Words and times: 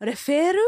Refiero. 0.00 0.62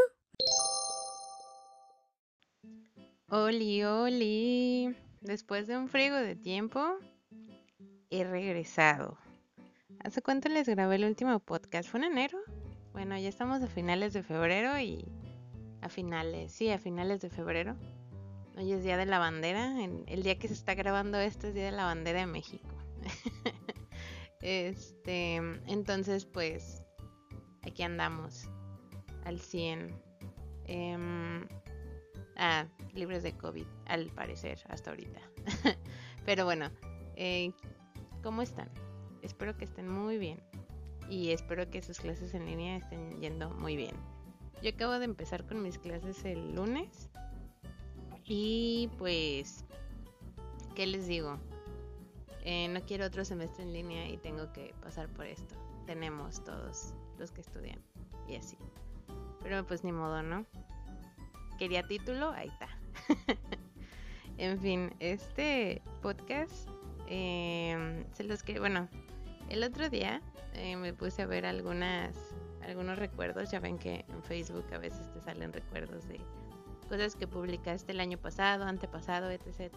Oli, 3.29 3.83
oli. 3.83 4.95
Después 5.21 5.65
de 5.65 5.75
un 5.75 5.89
frigo 5.89 6.15
de 6.17 6.35
tiempo, 6.35 6.79
he 8.11 8.25
regresado. 8.25 9.17
¿Hace 10.03 10.21
cuánto 10.21 10.49
les 10.49 10.69
grabé 10.69 10.97
el 10.97 11.05
último 11.05 11.39
podcast? 11.39 11.89
¿Fue 11.89 11.99
en 12.01 12.11
enero? 12.11 12.37
Bueno, 12.91 13.17
ya 13.17 13.27
estamos 13.27 13.63
a 13.63 13.67
finales 13.67 14.13
de 14.13 14.21
febrero 14.21 14.77
y 14.77 15.03
a 15.81 15.89
finales, 15.89 16.51
sí, 16.51 16.69
a 16.69 16.77
finales 16.77 17.19
de 17.21 17.31
febrero. 17.31 17.75
Hoy 18.55 18.71
es 18.71 18.83
Día 18.83 18.97
de 18.97 19.07
la 19.07 19.17
Bandera. 19.17 19.83
el 19.83 20.21
día 20.21 20.37
que 20.37 20.47
se 20.47 20.53
está 20.53 20.75
grabando 20.75 21.17
esto 21.17 21.47
es 21.47 21.55
Día 21.55 21.65
de 21.65 21.71
la 21.71 21.85
Bandera 21.85 22.19
de 22.19 22.27
México. 22.27 22.69
este, 24.41 25.37
entonces, 25.65 26.27
pues, 26.27 26.83
aquí 27.63 27.81
andamos 27.81 28.47
al 29.25 29.39
100. 29.39 29.87
Em, 30.65 31.47
ah, 32.37 32.65
libres 32.93 33.23
de 33.23 33.33
COVID, 33.33 33.65
al 33.85 34.07
parecer, 34.11 34.59
hasta 34.69 34.91
ahorita. 34.91 35.19
Pero 36.25 36.45
bueno, 36.45 36.69
eh, 37.15 37.51
¿cómo 38.21 38.41
están? 38.41 38.69
Espero 39.21 39.57
que 39.57 39.65
estén 39.65 39.89
muy 39.89 40.17
bien. 40.17 40.41
Y 41.09 41.31
espero 41.31 41.69
que 41.69 41.81
sus 41.81 41.99
clases 41.99 42.33
en 42.33 42.45
línea 42.45 42.77
estén 42.77 43.19
yendo 43.19 43.49
muy 43.49 43.75
bien. 43.75 43.95
Yo 44.61 44.69
acabo 44.69 44.93
de 44.93 45.05
empezar 45.05 45.45
con 45.45 45.61
mis 45.61 45.77
clases 45.77 46.23
el 46.23 46.55
lunes. 46.55 47.09
Y 48.25 48.89
pues, 48.97 49.65
¿qué 50.75 50.87
les 50.87 51.07
digo? 51.07 51.37
Eh, 52.45 52.67
no 52.69 52.81
quiero 52.81 53.05
otro 53.05 53.25
semestre 53.25 53.63
en 53.63 53.73
línea 53.73 54.09
y 54.09 54.17
tengo 54.17 54.51
que 54.53 54.73
pasar 54.81 55.09
por 55.09 55.25
esto. 55.25 55.55
Tenemos 55.85 56.43
todos 56.43 56.93
los 57.17 57.31
que 57.31 57.41
estudian 57.41 57.79
y 58.27 58.35
así. 58.35 58.57
Pero 59.43 59.65
pues 59.67 59.83
ni 59.83 59.91
modo, 59.91 60.23
¿no? 60.23 60.45
Quería 61.59 61.83
título, 61.83 62.31
ahí 62.31 62.47
está. 62.47 62.69
en 64.37 64.59
fin, 64.59 64.95
este 64.99 65.81
podcast 66.01 66.69
em, 67.07 68.05
se 68.13 68.23
los 68.23 68.41
que, 68.41 68.59
bueno, 68.59 68.87
el 69.49 69.63
otro 69.63 69.89
día 69.89 70.21
eh, 70.53 70.75
me 70.77 70.93
puse 70.93 71.21
a 71.21 71.25
ver 71.25 71.45
algunas, 71.45 72.15
algunos 72.61 72.97
recuerdos. 72.97 73.51
Ya 73.51 73.59
ven 73.59 73.77
que 73.77 74.05
en 74.07 74.23
Facebook 74.23 74.65
a 74.73 74.77
veces 74.77 75.11
te 75.13 75.21
salen 75.21 75.51
recuerdos 75.51 76.07
de 76.07 76.19
cosas 76.89 77.15
que 77.15 77.27
publicaste 77.27 77.91
el 77.91 77.99
año 77.99 78.17
pasado, 78.17 78.65
antepasado, 78.65 79.29
etc. 79.29 79.73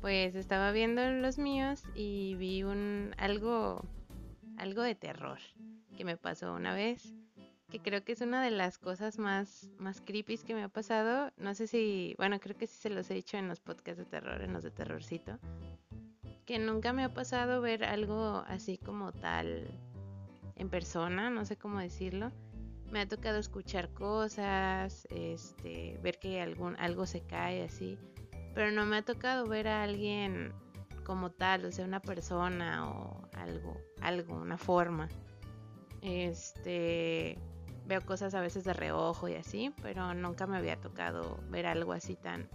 Pues 0.00 0.34
estaba 0.34 0.72
viendo 0.72 1.06
los 1.12 1.38
míos 1.38 1.82
y 1.94 2.34
vi 2.36 2.62
un 2.62 3.14
algo, 3.18 3.84
algo 4.56 4.82
de 4.82 4.94
terror 4.94 5.38
que 5.96 6.04
me 6.04 6.16
pasó 6.16 6.54
una 6.54 6.74
vez 6.74 7.14
que 7.74 7.80
creo 7.80 8.04
que 8.04 8.12
es 8.12 8.20
una 8.20 8.40
de 8.40 8.52
las 8.52 8.78
cosas 8.78 9.18
más, 9.18 9.68
más 9.78 10.00
creepy 10.00 10.38
que 10.38 10.54
me 10.54 10.62
ha 10.62 10.68
pasado. 10.68 11.32
No 11.36 11.56
sé 11.56 11.66
si, 11.66 12.14
bueno, 12.18 12.38
creo 12.38 12.56
que 12.56 12.68
sí 12.68 12.76
se 12.78 12.88
los 12.88 13.10
he 13.10 13.14
dicho 13.14 13.36
en 13.36 13.48
los 13.48 13.58
podcasts 13.58 13.98
de 13.98 14.04
terror, 14.04 14.42
en 14.42 14.52
los 14.52 14.62
de 14.62 14.70
terrorcito. 14.70 15.40
Que 16.46 16.60
nunca 16.60 16.92
me 16.92 17.02
ha 17.02 17.12
pasado 17.12 17.60
ver 17.60 17.84
algo 17.84 18.44
así 18.46 18.78
como 18.78 19.10
tal 19.10 19.66
en 20.54 20.68
persona, 20.68 21.30
no 21.30 21.44
sé 21.44 21.56
cómo 21.56 21.80
decirlo. 21.80 22.30
Me 22.92 23.00
ha 23.00 23.08
tocado 23.08 23.40
escuchar 23.40 23.92
cosas, 23.92 25.08
este, 25.10 25.98
ver 26.00 26.20
que 26.20 26.40
algún, 26.40 26.76
algo 26.76 27.06
se 27.06 27.22
cae 27.22 27.64
así. 27.64 27.98
Pero 28.54 28.70
no 28.70 28.86
me 28.86 28.98
ha 28.98 29.02
tocado 29.02 29.48
ver 29.48 29.66
a 29.66 29.82
alguien 29.82 30.52
como 31.02 31.32
tal, 31.32 31.64
o 31.64 31.72
sea, 31.72 31.84
una 31.84 32.00
persona 32.00 32.88
o 32.88 33.28
algo, 33.32 33.76
algo, 34.00 34.36
una 34.36 34.58
forma. 34.58 35.08
Este, 36.02 37.36
veo 37.86 38.00
cosas 38.04 38.34
a 38.34 38.40
veces 38.40 38.64
de 38.64 38.72
reojo 38.72 39.28
y 39.28 39.34
así, 39.34 39.72
pero 39.82 40.14
nunca 40.14 40.46
me 40.46 40.56
había 40.56 40.80
tocado 40.80 41.38
ver 41.50 41.66
algo 41.66 41.92
así 41.92 42.16
tan 42.16 42.48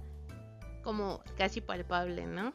como 0.83 1.21
casi 1.37 1.61
palpable, 1.61 2.25
¿no? 2.25 2.53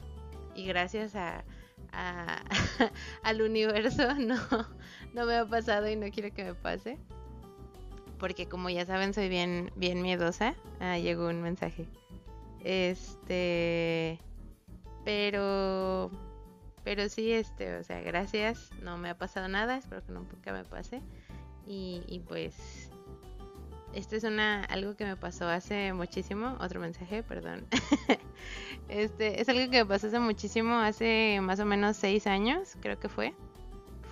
Y 0.54 0.66
gracias 0.66 1.14
a, 1.14 1.44
al 3.22 3.42
universo 3.42 4.14
no, 4.18 4.36
no 5.12 5.26
me 5.26 5.36
ha 5.36 5.46
pasado 5.46 5.88
y 5.88 5.96
no 5.96 6.10
quiero 6.10 6.34
que 6.34 6.44
me 6.44 6.54
pase. 6.54 6.98
Porque 8.18 8.46
como 8.46 8.70
ya 8.70 8.86
saben, 8.86 9.12
soy 9.12 9.28
bien, 9.28 9.70
bien 9.76 10.00
miedosa. 10.00 10.54
Ah, 10.80 10.98
llegó 10.98 11.28
un 11.28 11.42
mensaje. 11.42 11.86
Este. 12.62 14.18
Pero. 15.04 16.10
Pero 16.84 17.08
sí, 17.08 17.32
este, 17.32 17.76
o 17.76 17.84
sea, 17.84 18.00
gracias. 18.02 18.70
No 18.82 18.96
me 18.98 19.10
ha 19.10 19.18
pasado 19.18 19.48
nada. 19.48 19.76
Espero 19.76 20.04
que 20.04 20.12
nunca 20.12 20.52
me 20.52 20.64
pase. 20.64 21.02
Y, 21.66 22.20
pues 22.28 22.90
esto 23.94 24.16
es 24.16 24.24
una 24.24 24.64
algo 24.64 24.96
que 24.96 25.04
me 25.04 25.16
pasó 25.16 25.46
hace 25.48 25.92
muchísimo, 25.92 26.56
otro 26.60 26.80
mensaje, 26.80 27.22
perdón. 27.22 27.66
este 28.88 29.40
es 29.40 29.48
algo 29.48 29.70
que 29.70 29.78
me 29.78 29.86
pasó 29.86 30.08
hace 30.08 30.18
muchísimo, 30.18 30.76
hace 30.76 31.38
más 31.40 31.60
o 31.60 31.64
menos 31.64 31.96
seis 31.96 32.26
años, 32.26 32.76
creo 32.80 32.98
que 32.98 33.08
fue. 33.08 33.34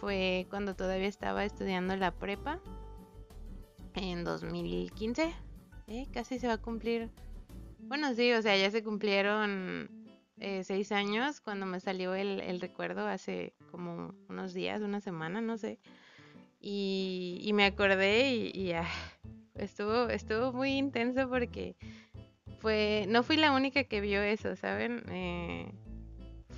Fue 0.01 0.47
cuando 0.51 0.75
todavía 0.75 1.09
estaba 1.09 1.45
estudiando 1.45 1.97
la 1.97 2.13
prepa 2.13 2.61
en 3.95 4.25
2015. 4.25 5.35
¿eh? 5.89 6.07
Casi 6.13 6.39
se 6.39 6.47
va 6.47 6.55
a 6.55 6.59
cumplir. 6.59 7.11
Bueno, 7.81 8.15
sí, 8.15 8.33
o 8.33 8.41
sea, 8.41 8.57
ya 8.57 8.71
se 8.71 8.83
cumplieron 8.83 9.91
eh, 10.39 10.65
seis 10.65 10.93
años 10.93 11.41
cuando 11.41 11.67
me 11.67 11.81
salió 11.81 12.15
el, 12.15 12.41
el 12.41 12.61
recuerdo 12.61 13.07
hace 13.07 13.53
como 13.71 14.15
unos 14.29 14.55
días, 14.55 14.81
una 14.83 15.01
semana, 15.01 15.41
no 15.41 15.59
sé. 15.59 15.79
Y, 16.65 17.51
me 17.55 17.65
acordé 17.65 18.31
y, 18.55 18.73
ah, 18.73 18.87
estuvo, 19.57 20.09
estuvo 20.09 20.53
muy 20.53 20.79
intenso 20.79 21.29
porque 21.29 21.75
fue, 22.61 23.05
no 23.09 23.25
fui 23.25 23.37
la 23.37 23.51
única 23.51 23.83
que 23.83 24.01
vio 24.01 24.23
eso, 24.23 24.55
¿saben? 24.55 25.03
Eh, 25.11 25.73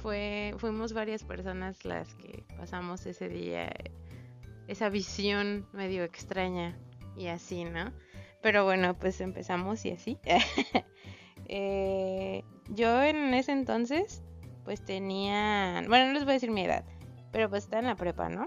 fue, 0.02 0.54
fuimos 0.58 0.92
varias 0.92 1.24
personas 1.24 1.86
las 1.86 2.14
que 2.16 2.44
pasamos 2.58 3.06
ese 3.06 3.30
día, 3.30 3.72
esa 4.68 4.90
visión 4.90 5.66
medio 5.72 6.04
extraña 6.04 6.76
y 7.16 7.28
así, 7.28 7.64
¿no? 7.64 7.90
Pero 8.42 8.64
bueno, 8.64 8.92
pues 8.98 9.22
empezamos 9.22 9.84
y 9.86 9.92
así. 9.92 10.18
Eh, 11.46 12.42
yo 12.70 13.02
en 13.02 13.34
ese 13.34 13.52
entonces, 13.52 14.22
pues 14.64 14.82
tenía, 14.82 15.84
bueno, 15.86 16.06
no 16.06 16.12
les 16.14 16.24
voy 16.24 16.30
a 16.30 16.34
decir 16.34 16.50
mi 16.50 16.64
edad, 16.64 16.86
pero 17.32 17.50
pues 17.50 17.64
estaba 17.64 17.80
en 17.80 17.86
la 17.88 17.96
prepa, 17.96 18.30
¿no? 18.30 18.46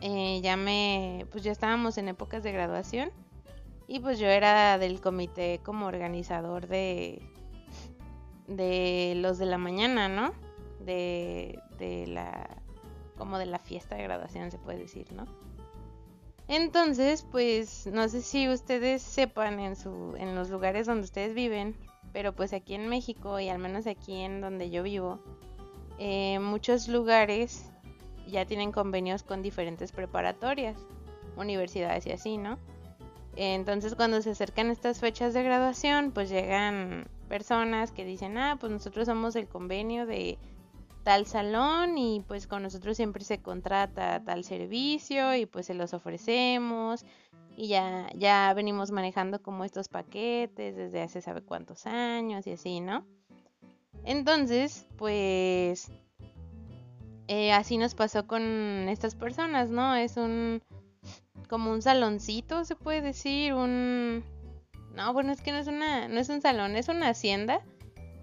Eh, 0.00 0.40
ya 0.42 0.56
me, 0.56 1.26
pues 1.30 1.42
ya 1.42 1.50
estábamos 1.50 1.98
en 1.98 2.08
épocas 2.08 2.42
de 2.42 2.52
graduación 2.52 3.10
y 3.88 3.98
pues 4.00 4.18
yo 4.18 4.28
era 4.28 4.78
del 4.78 5.00
comité 5.00 5.60
como 5.64 5.86
organizador 5.86 6.68
de, 6.68 7.22
de 8.46 9.14
los 9.16 9.38
de 9.38 9.46
la 9.46 9.58
mañana, 9.58 10.08
¿no? 10.08 10.32
De, 10.80 11.58
de 11.78 12.06
la, 12.06 12.62
como 13.16 13.38
de 13.38 13.46
la 13.46 13.58
fiesta 13.58 13.96
de 13.96 14.04
graduación 14.04 14.50
se 14.50 14.58
puede 14.58 14.78
decir, 14.78 15.12
¿no? 15.12 15.26
Entonces, 16.48 17.26
pues 17.30 17.86
no 17.86 18.08
sé 18.08 18.22
si 18.22 18.48
ustedes 18.48 19.02
sepan 19.02 19.60
en, 19.60 19.76
su, 19.76 20.14
en 20.16 20.34
los 20.34 20.48
lugares 20.48 20.86
donde 20.86 21.04
ustedes 21.04 21.34
viven, 21.34 21.76
pero 22.12 22.34
pues 22.34 22.54
aquí 22.54 22.74
en 22.74 22.88
México 22.88 23.38
y 23.38 23.48
al 23.48 23.58
menos 23.58 23.86
aquí 23.86 24.20
en 24.20 24.40
donde 24.40 24.70
yo 24.70 24.82
vivo, 24.82 25.18
eh, 25.98 26.38
muchos 26.38 26.88
lugares 26.88 27.67
ya 28.30 28.44
tienen 28.44 28.72
convenios 28.72 29.22
con 29.22 29.42
diferentes 29.42 29.92
preparatorias, 29.92 30.76
universidades 31.36 32.06
y 32.06 32.12
así, 32.12 32.38
¿no? 32.38 32.58
Entonces 33.36 33.94
cuando 33.94 34.20
se 34.22 34.30
acercan 34.30 34.70
estas 34.70 35.00
fechas 35.00 35.34
de 35.34 35.42
graduación, 35.42 36.10
pues 36.12 36.28
llegan 36.28 37.08
personas 37.28 37.92
que 37.92 38.04
dicen, 38.04 38.36
ah, 38.38 38.56
pues 38.58 38.72
nosotros 38.72 39.06
somos 39.06 39.36
el 39.36 39.46
convenio 39.46 40.06
de 40.06 40.38
tal 41.04 41.26
salón 41.26 41.96
y 41.96 42.20
pues 42.26 42.46
con 42.46 42.62
nosotros 42.62 42.96
siempre 42.96 43.24
se 43.24 43.40
contrata 43.40 44.22
tal 44.24 44.44
servicio 44.44 45.34
y 45.34 45.46
pues 45.46 45.66
se 45.66 45.74
los 45.74 45.94
ofrecemos 45.94 47.04
y 47.56 47.68
ya, 47.68 48.10
ya 48.14 48.52
venimos 48.54 48.90
manejando 48.90 49.40
como 49.40 49.64
estos 49.64 49.88
paquetes 49.88 50.76
desde 50.76 51.02
hace 51.02 51.20
sabe 51.20 51.42
cuántos 51.42 51.86
años 51.86 52.46
y 52.46 52.52
así, 52.52 52.80
¿no? 52.80 53.06
Entonces, 54.04 54.86
pues 54.96 55.90
eh, 57.28 57.52
así 57.52 57.76
nos 57.76 57.94
pasó 57.94 58.26
con 58.26 58.42
estas 58.88 59.14
personas, 59.14 59.68
¿no? 59.70 59.94
Es 59.94 60.16
un 60.16 60.62
como 61.48 61.70
un 61.70 61.82
saloncito, 61.82 62.64
se 62.64 62.74
puede 62.74 63.02
decir, 63.02 63.52
un 63.52 64.24
no, 64.94 65.12
bueno, 65.12 65.32
es 65.32 65.42
que 65.42 65.52
no 65.52 65.58
es 65.58 65.66
una 65.66 66.08
no 66.08 66.18
es 66.18 66.30
un 66.30 66.40
salón, 66.40 66.74
es 66.76 66.88
una 66.88 67.10
hacienda, 67.10 67.60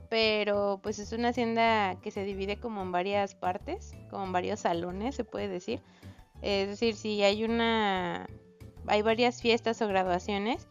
pero 0.09 0.79
pues 0.81 0.97
es 0.97 1.11
una 1.11 1.29
hacienda 1.29 1.99
que 2.01 2.09
se 2.09 2.23
divide 2.23 2.59
como 2.59 2.81
en 2.81 2.91
varias 2.91 3.35
partes, 3.35 3.93
como 4.09 4.25
en 4.25 4.31
varios 4.31 4.61
salones, 4.61 5.15
se 5.15 5.23
puede 5.23 5.47
decir. 5.47 5.81
Es 6.41 6.67
decir, 6.67 6.95
si 6.95 7.21
hay 7.23 7.43
una 7.43 8.27
hay 8.87 9.03
varias 9.03 9.39
fiestas 9.39 9.81
o 9.83 9.87
graduaciones, 9.87 10.67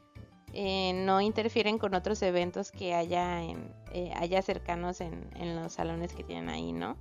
eh, 0.52 0.92
no 0.92 1.20
interfieren 1.20 1.78
con 1.78 1.94
otros 1.94 2.20
eventos 2.22 2.72
que 2.72 2.94
haya 2.94 3.42
en 3.42 3.72
eh, 3.92 4.12
haya 4.16 4.42
cercanos 4.42 5.00
en, 5.00 5.30
en 5.36 5.54
los 5.54 5.74
salones 5.74 6.12
que 6.14 6.24
tienen 6.24 6.48
ahí, 6.48 6.72
¿no? 6.72 6.96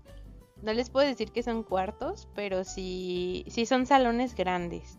No 0.63 0.71
les 0.71 0.89
puedo 0.89 1.05
decir 1.05 1.33
que 1.33 1.43
son 1.43 1.63
cuartos, 1.63 2.29
pero 2.33 2.63
sí, 2.63 3.43
sí 3.49 3.65
son 3.65 3.85
salones 3.85 4.33
grandes. 4.33 4.97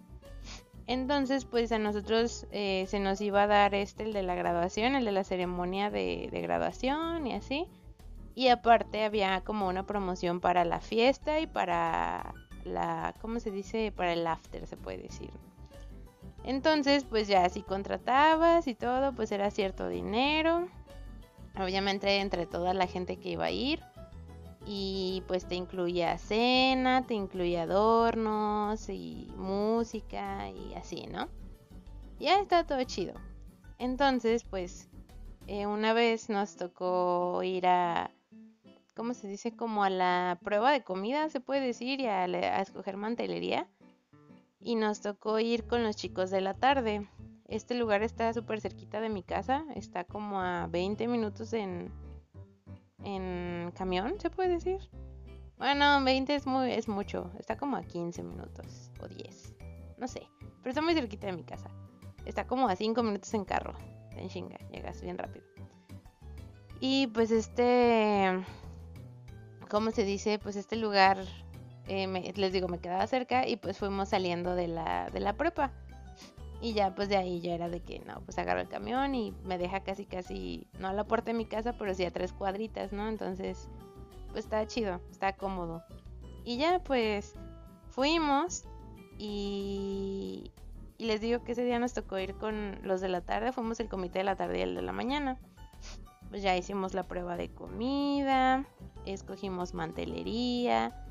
Entonces, 0.87 1.47
pues 1.47 1.73
a 1.73 1.79
nosotros 1.79 2.47
eh, 2.51 2.85
se 2.89 3.01
nos 3.01 3.23
iba 3.23 3.45
a 3.45 3.47
dar 3.47 3.75
este, 3.75 4.03
el 4.03 4.13
de 4.13 4.23
la 4.23 4.35
graduación, 4.35 4.95
el 4.95 5.07
de 5.07 5.13
la 5.13 5.25
ceremonia 5.25 5.89
de, 5.89 6.29
de, 6.31 6.41
graduación 6.43 7.27
y 7.27 7.33
así. 7.33 7.67
Y 8.35 8.49
aparte 8.49 9.05
había 9.05 9.41
como 9.41 9.67
una 9.67 9.87
promoción 9.87 10.41
para 10.41 10.67
la 10.67 10.81
fiesta 10.81 11.41
y 11.41 11.47
para 11.47 12.35
la, 12.65 13.15
¿cómo 13.23 13.41
se 13.41 13.51
dice? 13.51 13.91
Para 13.91 14.13
el 14.13 14.27
after, 14.27 14.67
se 14.67 14.77
puede 14.77 14.99
decir. 14.99 15.31
Entonces, 16.43 17.05
pues 17.05 17.27
ya 17.27 17.49
si 17.49 17.63
contratabas 17.63 18.67
y 18.67 18.75
todo, 18.75 19.15
pues 19.15 19.33
era 19.33 19.51
cierto 19.51 19.89
dinero. 19.89 20.69
Obviamente 21.59 22.19
entre 22.19 22.45
toda 22.45 22.75
la 22.75 22.87
gente 22.87 23.17
que 23.17 23.31
iba 23.31 23.47
a 23.47 23.51
ir. 23.51 23.81
Y 24.67 25.23
pues 25.27 25.47
te 25.47 25.55
incluía 25.55 26.17
cena, 26.17 27.07
te 27.07 27.15
incluía 27.15 27.65
adornos 27.65 28.89
y 28.89 29.31
música 29.37 30.51
y 30.51 30.75
así, 30.75 31.07
¿no? 31.07 31.29
Ya 32.19 32.41
está 32.41 32.65
todo 32.65 32.83
chido. 32.85 33.15
Entonces, 33.79 34.45
pues 34.45 34.89
eh, 35.47 35.67
una 35.67 35.93
vez 35.93 36.31
nos 36.31 36.57
tocó 36.57 37.43
ir 37.43 37.67
a, 37.67 38.11
¿cómo 38.95 39.13
se 39.13 39.29
dice? 39.29 39.55
Como 39.55 39.85
a 39.85 39.91
la 39.91 40.39
prueba 40.43 40.73
de 40.73 40.83
comida, 40.83 41.29
se 41.29 41.41
puede 41.41 41.61
decir, 41.61 42.01
y 42.01 42.07
a, 42.07 42.23
a 42.23 42.61
escoger 42.63 42.97
mantelería. 42.97 43.69
Y 44.61 44.77
nos 44.77 45.03
tocó 45.03 45.39
ir 45.41 45.67
con 45.67 45.83
los 45.83 45.97
chicos 45.97 46.31
de 46.31 46.41
la 46.41 46.55
tarde. 46.55 47.07
Este 47.47 47.75
lugar 47.75 48.03
está 48.03 48.33
súper 48.33 48.63
cerquita 48.63 49.03
de 49.03 49.11
mi 49.11 49.23
casa, 49.23 49.67
está 49.75 50.05
como 50.05 50.41
a 50.41 50.67
20 50.69 51.07
minutos 51.09 51.53
en, 51.53 51.93
en 53.05 53.71
camión, 53.77 54.19
se 54.19 54.31
puede 54.31 54.51
decir. 54.51 54.79
Bueno, 55.59 56.03
20 56.03 56.35
es, 56.35 56.47
muy, 56.47 56.73
es 56.73 56.89
mucho, 56.89 57.31
está 57.39 57.57
como 57.57 57.77
a 57.77 57.83
15 57.83 58.23
minutos 58.23 58.91
o 59.01 59.07
10, 59.07 59.55
no 59.99 60.09
sé, 60.09 60.29
pero 60.59 60.71
está 60.71 60.83
muy 60.83 60.95
cerquita 60.95 61.29
de 61.29 61.33
mi 61.33 61.45
casa. 61.45 61.71
Está 62.25 62.47
como 62.47 62.69
a 62.69 62.75
5 62.75 63.03
minutos 63.03 63.33
en 63.35 63.45
carro, 63.45 63.75
en 64.17 64.29
chinga, 64.29 64.59
llegas 64.71 65.01
bien 65.01 65.17
rápido. 65.17 65.45
Y 66.81 67.07
pues 67.09 67.31
este, 67.31 68.45
¿cómo 69.71 69.91
se 69.91 70.05
dice? 70.05 70.39
Pues 70.39 70.57
este 70.57 70.77
lugar, 70.77 71.19
eh, 71.87 72.33
les 72.37 72.53
digo, 72.53 72.69
me 72.69 72.79
quedaba 72.79 73.07
cerca 73.07 73.47
y 73.47 73.57
pues 73.57 73.79
fuimos 73.79 74.09
saliendo 74.09 74.55
de 74.55 74.69
la, 74.69 75.09
de 75.11 75.21
la 75.21 75.35
prepa. 75.35 75.73
Y 76.65 76.73
ya 76.73 76.95
pues 76.95 77.11
de 77.11 77.19
ahí 77.19 77.43
ya 77.43 77.53
era 77.53 77.69
de 77.69 77.81
que 77.81 77.99
no, 77.99 78.23
pues 78.25 78.39
agarro 78.39 78.63
el 78.63 78.69
camión 78.69 79.15
y 79.15 79.35
me 79.45 79.59
deja 79.59 79.81
casi 79.81 80.07
casi, 80.07 80.67
no 80.79 80.89
a 80.89 80.95
la 80.95 81.05
puerta 81.05 81.27
de 81.27 81.37
mi 81.37 81.45
casa, 81.45 81.75
pero 81.75 81.93
sí 81.93 82.07
a 82.07 82.11
tres 82.11 82.33
cuadritas, 82.33 82.91
¿no? 82.91 83.07
Entonces, 83.07 83.69
pues 84.33 84.47
está 84.47 84.67
chido, 84.67 84.99
está 85.11 85.35
cómodo. 85.35 85.83
Y 86.43 86.57
ya 86.57 86.79
pues 86.83 87.35
fuimos 87.91 88.65
y, 89.19 90.53
y 90.97 91.05
les 91.05 91.21
digo 91.21 91.45
que 91.45 91.53
ese 91.53 91.67
día 91.67 91.79
nos 91.79 91.93
tocó 91.93 92.19
ir 92.19 92.35
con 92.37 92.79
los 92.83 93.03
de 93.03 93.11
la 93.11 93.21
tarde, 93.21 93.53
fuimos 93.53 93.79
el 93.81 93.91
comité 93.91 94.21
de 94.21 94.25
la 94.25 94.37
tarde 94.37 94.61
y 94.61 94.63
el 94.63 94.75
de 94.75 94.81
la 94.81 94.93
mañana. 94.93 95.37
Pues 96.31 96.43
ya 96.43 96.57
hicimos 96.57 96.95
la 96.95 97.03
prueba 97.03 97.37
de 97.37 97.51
comida, 97.51 98.65
escogimos 99.05 99.75
mantelería, 99.75 101.04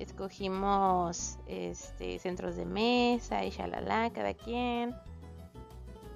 escogimos 0.00 1.38
este, 1.46 2.18
centros 2.18 2.56
de 2.56 2.64
mesa 2.64 3.44
y 3.44 3.50
shalala, 3.50 4.10
cada 4.12 4.34
quien. 4.34 4.94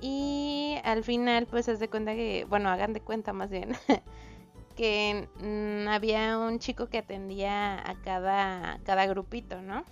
Y 0.01 0.77
al 0.85 1.05
final, 1.05 1.47
pues, 1.47 1.69
haz 1.69 1.79
de 1.79 1.89
cuenta 1.89 2.15
que, 2.15 2.47
bueno, 2.49 2.69
hagan 2.69 2.93
de 2.93 3.01
cuenta 3.01 3.33
más 3.33 3.51
bien, 3.51 3.75
que 4.77 5.29
había 5.89 6.39
un 6.39 6.59
chico 6.59 6.89
que 6.89 6.99
atendía 6.99 7.79
a 7.89 7.95
cada, 8.03 8.81
cada 8.85 9.07
grupito, 9.07 9.63
¿no? 9.63 9.85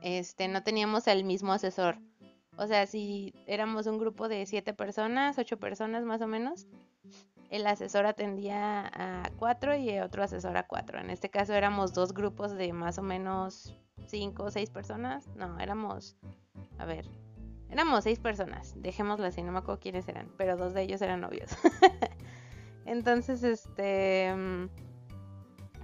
Este, 0.00 0.48
no 0.48 0.62
teníamos 0.62 1.06
el 1.08 1.24
mismo 1.24 1.52
asesor. 1.52 1.98
O 2.56 2.66
sea, 2.66 2.86
si 2.86 3.34
éramos 3.46 3.86
un 3.86 3.98
grupo 3.98 4.28
de 4.28 4.44
siete 4.46 4.74
personas, 4.74 5.38
ocho 5.38 5.58
personas 5.58 6.04
más 6.04 6.20
o 6.20 6.26
menos, 6.26 6.66
el 7.50 7.66
asesor 7.66 8.06
atendía 8.06 8.86
a 8.86 9.30
cuatro 9.36 9.74
y 9.74 9.98
otro 9.98 10.22
asesor 10.22 10.56
a 10.56 10.66
cuatro. 10.66 11.00
En 11.00 11.10
este 11.10 11.30
caso 11.30 11.54
éramos 11.54 11.94
dos 11.94 12.12
grupos 12.12 12.52
de 12.52 12.72
más 12.72 12.98
o 12.98 13.02
menos 13.02 13.74
cinco 14.06 14.44
o 14.44 14.50
seis 14.50 14.70
personas. 14.70 15.26
No, 15.34 15.58
éramos, 15.58 16.16
a 16.78 16.84
ver, 16.84 17.08
éramos 17.70 18.04
seis 18.04 18.18
personas. 18.18 18.74
Dejémoslo 18.76 19.26
así, 19.26 19.42
no 19.42 19.52
me 19.52 19.58
acuerdo 19.58 19.80
quiénes 19.80 20.08
eran, 20.08 20.30
pero 20.36 20.56
dos 20.56 20.74
de 20.74 20.82
ellos 20.82 21.00
eran 21.00 21.20
novios. 21.20 21.50
Entonces, 22.84 23.42
este, 23.42 24.34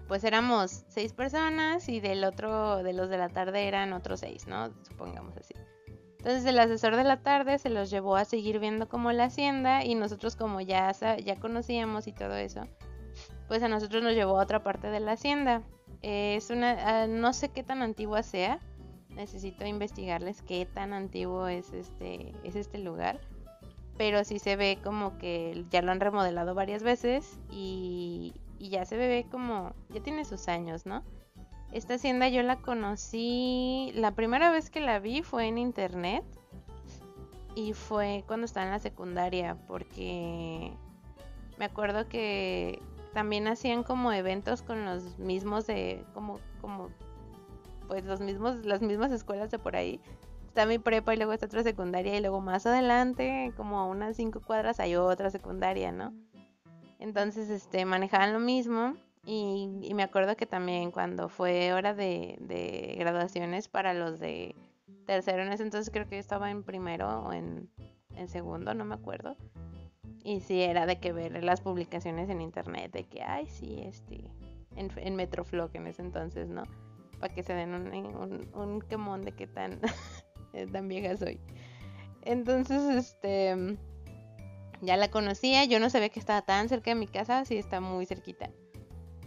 pues 0.08 0.24
éramos 0.24 0.84
seis 0.88 1.12
personas 1.12 1.88
y 1.88 2.00
del 2.00 2.24
otro, 2.24 2.82
de 2.82 2.92
los 2.92 3.08
de 3.08 3.18
la 3.18 3.28
tarde 3.28 3.66
eran 3.68 3.92
otros 3.92 4.20
seis, 4.20 4.46
¿no? 4.46 4.70
Supongamos 4.82 5.36
así. 5.36 5.54
Entonces 6.24 6.46
el 6.46 6.58
asesor 6.58 6.96
de 6.96 7.04
la 7.04 7.18
tarde 7.18 7.58
se 7.58 7.68
los 7.68 7.90
llevó 7.90 8.16
a 8.16 8.24
seguir 8.24 8.58
viendo 8.58 8.88
como 8.88 9.12
la 9.12 9.24
hacienda 9.24 9.84
y 9.84 9.94
nosotros 9.94 10.36
como 10.36 10.62
ya, 10.62 10.90
ya 11.22 11.36
conocíamos 11.36 12.06
y 12.06 12.12
todo 12.12 12.34
eso, 12.34 12.62
pues 13.46 13.62
a 13.62 13.68
nosotros 13.68 14.02
nos 14.02 14.14
llevó 14.14 14.40
a 14.40 14.42
otra 14.42 14.62
parte 14.62 14.88
de 14.88 15.00
la 15.00 15.12
hacienda. 15.12 15.60
es 16.00 16.48
una, 16.48 17.02
ah, 17.02 17.06
no 17.08 17.34
sé 17.34 17.50
qué 17.50 17.62
tan 17.62 17.82
antigua 17.82 18.22
sea, 18.22 18.58
necesito 19.10 19.66
investigarles 19.66 20.40
qué 20.40 20.64
tan 20.64 20.94
antiguo 20.94 21.46
es 21.46 21.74
este, 21.74 22.32
es 22.42 22.56
este 22.56 22.78
lugar, 22.78 23.20
pero 23.98 24.24
sí 24.24 24.38
se 24.38 24.56
ve 24.56 24.78
como 24.82 25.18
que 25.18 25.66
ya 25.68 25.82
lo 25.82 25.92
han 25.92 26.00
remodelado 26.00 26.54
varias 26.54 26.82
veces 26.82 27.38
y, 27.50 28.32
y 28.58 28.70
ya 28.70 28.86
se 28.86 28.96
ve 28.96 29.26
como, 29.30 29.74
ya 29.90 30.02
tiene 30.02 30.24
sus 30.24 30.48
años, 30.48 30.86
¿no? 30.86 31.04
Esta 31.74 31.94
hacienda 31.94 32.28
yo 32.28 32.40
la 32.44 32.54
conocí, 32.58 33.90
la 33.96 34.12
primera 34.12 34.52
vez 34.52 34.70
que 34.70 34.80
la 34.80 35.00
vi 35.00 35.22
fue 35.22 35.48
en 35.48 35.58
internet 35.58 36.22
y 37.56 37.72
fue 37.72 38.22
cuando 38.28 38.46
estaba 38.46 38.66
en 38.66 38.70
la 38.70 38.78
secundaria 38.78 39.56
porque 39.66 40.72
me 41.58 41.64
acuerdo 41.64 42.08
que 42.08 42.80
también 43.12 43.48
hacían 43.48 43.82
como 43.82 44.12
eventos 44.12 44.62
con 44.62 44.84
los 44.84 45.18
mismos 45.18 45.66
de 45.66 46.04
como 46.14 46.38
como 46.60 46.90
pues 47.88 48.04
los 48.04 48.20
mismos 48.20 48.64
las 48.64 48.80
mismas 48.80 49.10
escuelas 49.10 49.50
de 49.50 49.58
por 49.58 49.74
ahí. 49.74 50.00
Está 50.46 50.66
mi 50.66 50.78
prepa 50.78 51.12
y 51.12 51.16
luego 51.16 51.32
está 51.32 51.46
otra 51.46 51.64
secundaria 51.64 52.16
y 52.16 52.20
luego 52.20 52.40
más 52.40 52.66
adelante 52.66 53.52
como 53.56 53.80
a 53.80 53.86
unas 53.86 54.14
cinco 54.14 54.40
cuadras 54.40 54.78
hay 54.78 54.94
otra 54.94 55.28
secundaria 55.28 55.90
no 55.90 56.14
entonces 57.00 57.50
este 57.50 57.84
manejaban 57.84 58.32
lo 58.32 58.38
mismo 58.38 58.94
y, 59.26 59.92
me 59.94 60.02
acuerdo 60.02 60.36
que 60.36 60.46
también 60.46 60.90
cuando 60.90 61.28
fue 61.28 61.72
hora 61.72 61.94
de, 61.94 62.96
graduaciones 62.98 63.68
para 63.68 63.94
los 63.94 64.20
de 64.20 64.54
tercero, 65.06 65.42
en 65.42 65.52
ese 65.52 65.62
entonces 65.62 65.92
creo 65.92 66.06
que 66.08 66.16
yo 66.16 66.20
estaba 66.20 66.50
en 66.50 66.62
primero 66.62 67.08
o 67.22 67.32
en, 67.32 67.70
segundo, 68.28 68.74
no 68.74 68.84
me 68.84 68.94
acuerdo. 68.94 69.36
Y 70.22 70.40
sí, 70.40 70.62
era 70.62 70.86
de 70.86 70.98
que 71.00 71.12
ver 71.12 71.42
las 71.44 71.60
publicaciones 71.60 72.30
en 72.30 72.40
internet, 72.40 72.92
de 72.92 73.04
que, 73.04 73.22
ay, 73.22 73.46
sí, 73.46 73.82
este, 73.82 74.24
en, 74.76 74.90
en 74.96 75.16
Metroflog 75.16 75.70
en 75.74 75.86
ese 75.86 76.02
entonces, 76.02 76.48
¿no? 76.48 76.62
Para 77.20 77.34
que 77.34 77.42
se 77.42 77.54
den 77.54 77.74
un, 77.74 77.92
un, 77.94 78.48
un 78.54 78.80
quemón 78.80 79.22
de 79.22 79.32
qué 79.32 79.46
tan, 79.46 79.80
tan 80.72 80.88
vieja 80.88 81.16
soy. 81.16 81.40
Entonces, 82.22 82.82
este, 82.96 83.76
ya 84.80 84.96
la 84.96 85.10
conocía, 85.10 85.64
yo 85.64 85.78
no 85.78 85.90
sabía 85.90 86.08
que 86.08 86.20
estaba 86.20 86.42
tan 86.42 86.68
cerca 86.68 86.90
de 86.90 86.96
mi 86.96 87.06
casa, 87.06 87.44
sí 87.44 87.56
está 87.56 87.80
muy 87.80 88.06
cerquita. 88.06 88.50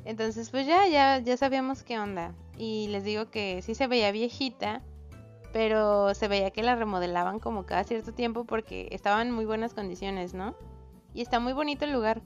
Entonces, 0.08 0.50
pues 0.52 0.66
ya, 0.66 0.88
ya, 0.88 1.20
ya 1.20 1.36
sabíamos 1.36 1.84
qué 1.84 2.00
onda. 2.00 2.34
Y 2.58 2.88
les 2.88 3.04
digo 3.04 3.30
que 3.30 3.62
sí 3.62 3.76
se 3.76 3.88
veía 3.88 4.10
viejita, 4.14 4.82
pero 5.52 6.14
se 6.14 6.30
veía 6.30 6.50
que 6.50 6.64
la 6.64 6.78
remodelaban 6.78 7.40
como 7.42 7.66
cada 7.66 7.84
cierto 7.84 8.14
tiempo 8.14 8.46
porque 8.46 8.88
estaba 8.92 9.22
en 9.22 9.32
muy 9.32 9.44
buenas 9.44 9.74
condiciones, 9.74 10.34
¿no? 10.34 10.56
Y 11.14 11.22
está 11.22 11.42
muy 11.42 11.52
bonito 11.52 11.84
el 11.84 11.92
lugar. 11.92 12.22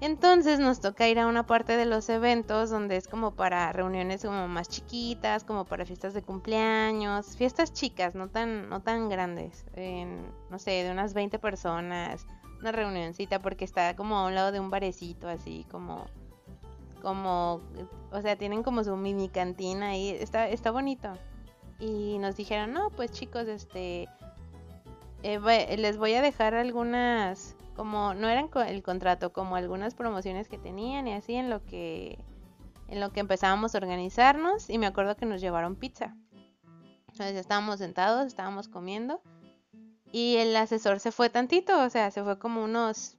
Entonces 0.00 0.58
nos 0.58 0.80
toca 0.80 1.06
ir 1.08 1.20
a 1.20 1.28
una 1.28 1.46
parte 1.46 1.76
de 1.76 1.86
los 1.86 2.08
eventos 2.08 2.70
donde 2.70 2.96
es 2.96 3.06
como 3.06 3.36
para 3.36 3.72
reuniones 3.72 4.24
como 4.24 4.48
más 4.48 4.68
chiquitas, 4.68 5.44
como 5.44 5.66
para 5.66 5.86
fiestas 5.86 6.12
de 6.12 6.22
cumpleaños, 6.22 7.36
fiestas 7.36 7.72
chicas, 7.72 8.16
no 8.16 8.30
tan, 8.30 8.68
no 8.68 8.82
tan 8.82 9.08
grandes, 9.08 9.64
no 10.50 10.58
sé, 10.58 10.82
de 10.82 10.90
unas 10.90 11.14
20 11.14 11.38
personas, 11.38 12.26
una 12.58 12.72
reunioncita 12.72 13.40
porque 13.40 13.64
está 13.64 13.94
como 13.94 14.18
a 14.18 14.26
un 14.26 14.34
lado 14.34 14.50
de 14.50 14.58
un 14.58 14.70
barecito 14.70 15.28
así 15.28 15.64
como 15.70 16.06
como, 17.04 17.60
o 18.10 18.22
sea, 18.22 18.36
tienen 18.36 18.62
como 18.62 18.82
su 18.82 18.96
mini 18.96 19.28
cantina 19.28 19.90
ahí, 19.90 20.08
está, 20.08 20.48
está 20.48 20.70
bonito. 20.70 21.12
Y 21.78 22.18
nos 22.18 22.36
dijeron, 22.36 22.72
no, 22.72 22.88
pues 22.90 23.12
chicos, 23.12 23.46
este, 23.46 24.08
eh, 25.22 25.76
les 25.76 25.98
voy 25.98 26.14
a 26.14 26.22
dejar 26.22 26.54
algunas, 26.54 27.56
como, 27.76 28.14
no 28.14 28.28
eran 28.28 28.48
el 28.66 28.82
contrato, 28.82 29.32
como 29.32 29.54
algunas 29.54 29.94
promociones 29.94 30.48
que 30.48 30.56
tenían 30.56 31.06
y 31.06 31.12
así 31.12 31.34
en 31.34 31.50
lo 31.50 31.62
que, 31.64 32.18
en 32.88 33.00
lo 33.00 33.10
que 33.12 33.20
empezábamos 33.20 33.74
a 33.74 33.78
organizarnos 33.78 34.70
y 34.70 34.78
me 34.78 34.86
acuerdo 34.86 35.14
que 35.14 35.26
nos 35.26 35.42
llevaron 35.42 35.76
pizza. 35.76 36.16
Entonces 37.08 37.36
estábamos 37.36 37.78
sentados, 37.78 38.26
estábamos 38.26 38.68
comiendo 38.68 39.20
y 40.10 40.36
el 40.36 40.56
asesor 40.56 41.00
se 41.00 41.12
fue 41.12 41.28
tantito, 41.28 41.84
o 41.84 41.90
sea, 41.90 42.10
se 42.10 42.24
fue 42.24 42.38
como 42.38 42.64
unos 42.64 43.18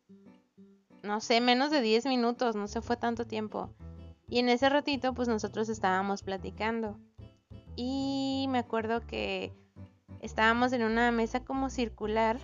no 1.05 1.21
sé, 1.21 1.41
menos 1.41 1.71
de 1.71 1.81
10 1.81 2.05
minutos, 2.07 2.55
no 2.55 2.67
se 2.67 2.81
fue 2.81 2.97
tanto 2.97 3.25
tiempo. 3.25 3.69
Y 4.27 4.39
en 4.39 4.49
ese 4.49 4.69
ratito, 4.69 5.13
pues 5.13 5.27
nosotros 5.27 5.69
estábamos 5.69 6.23
platicando. 6.23 6.99
Y 7.75 8.47
me 8.49 8.59
acuerdo 8.59 9.01
que 9.05 9.53
estábamos 10.21 10.73
en 10.73 10.83
una 10.83 11.11
mesa 11.11 11.41
como 11.43 11.69
circular 11.69 12.39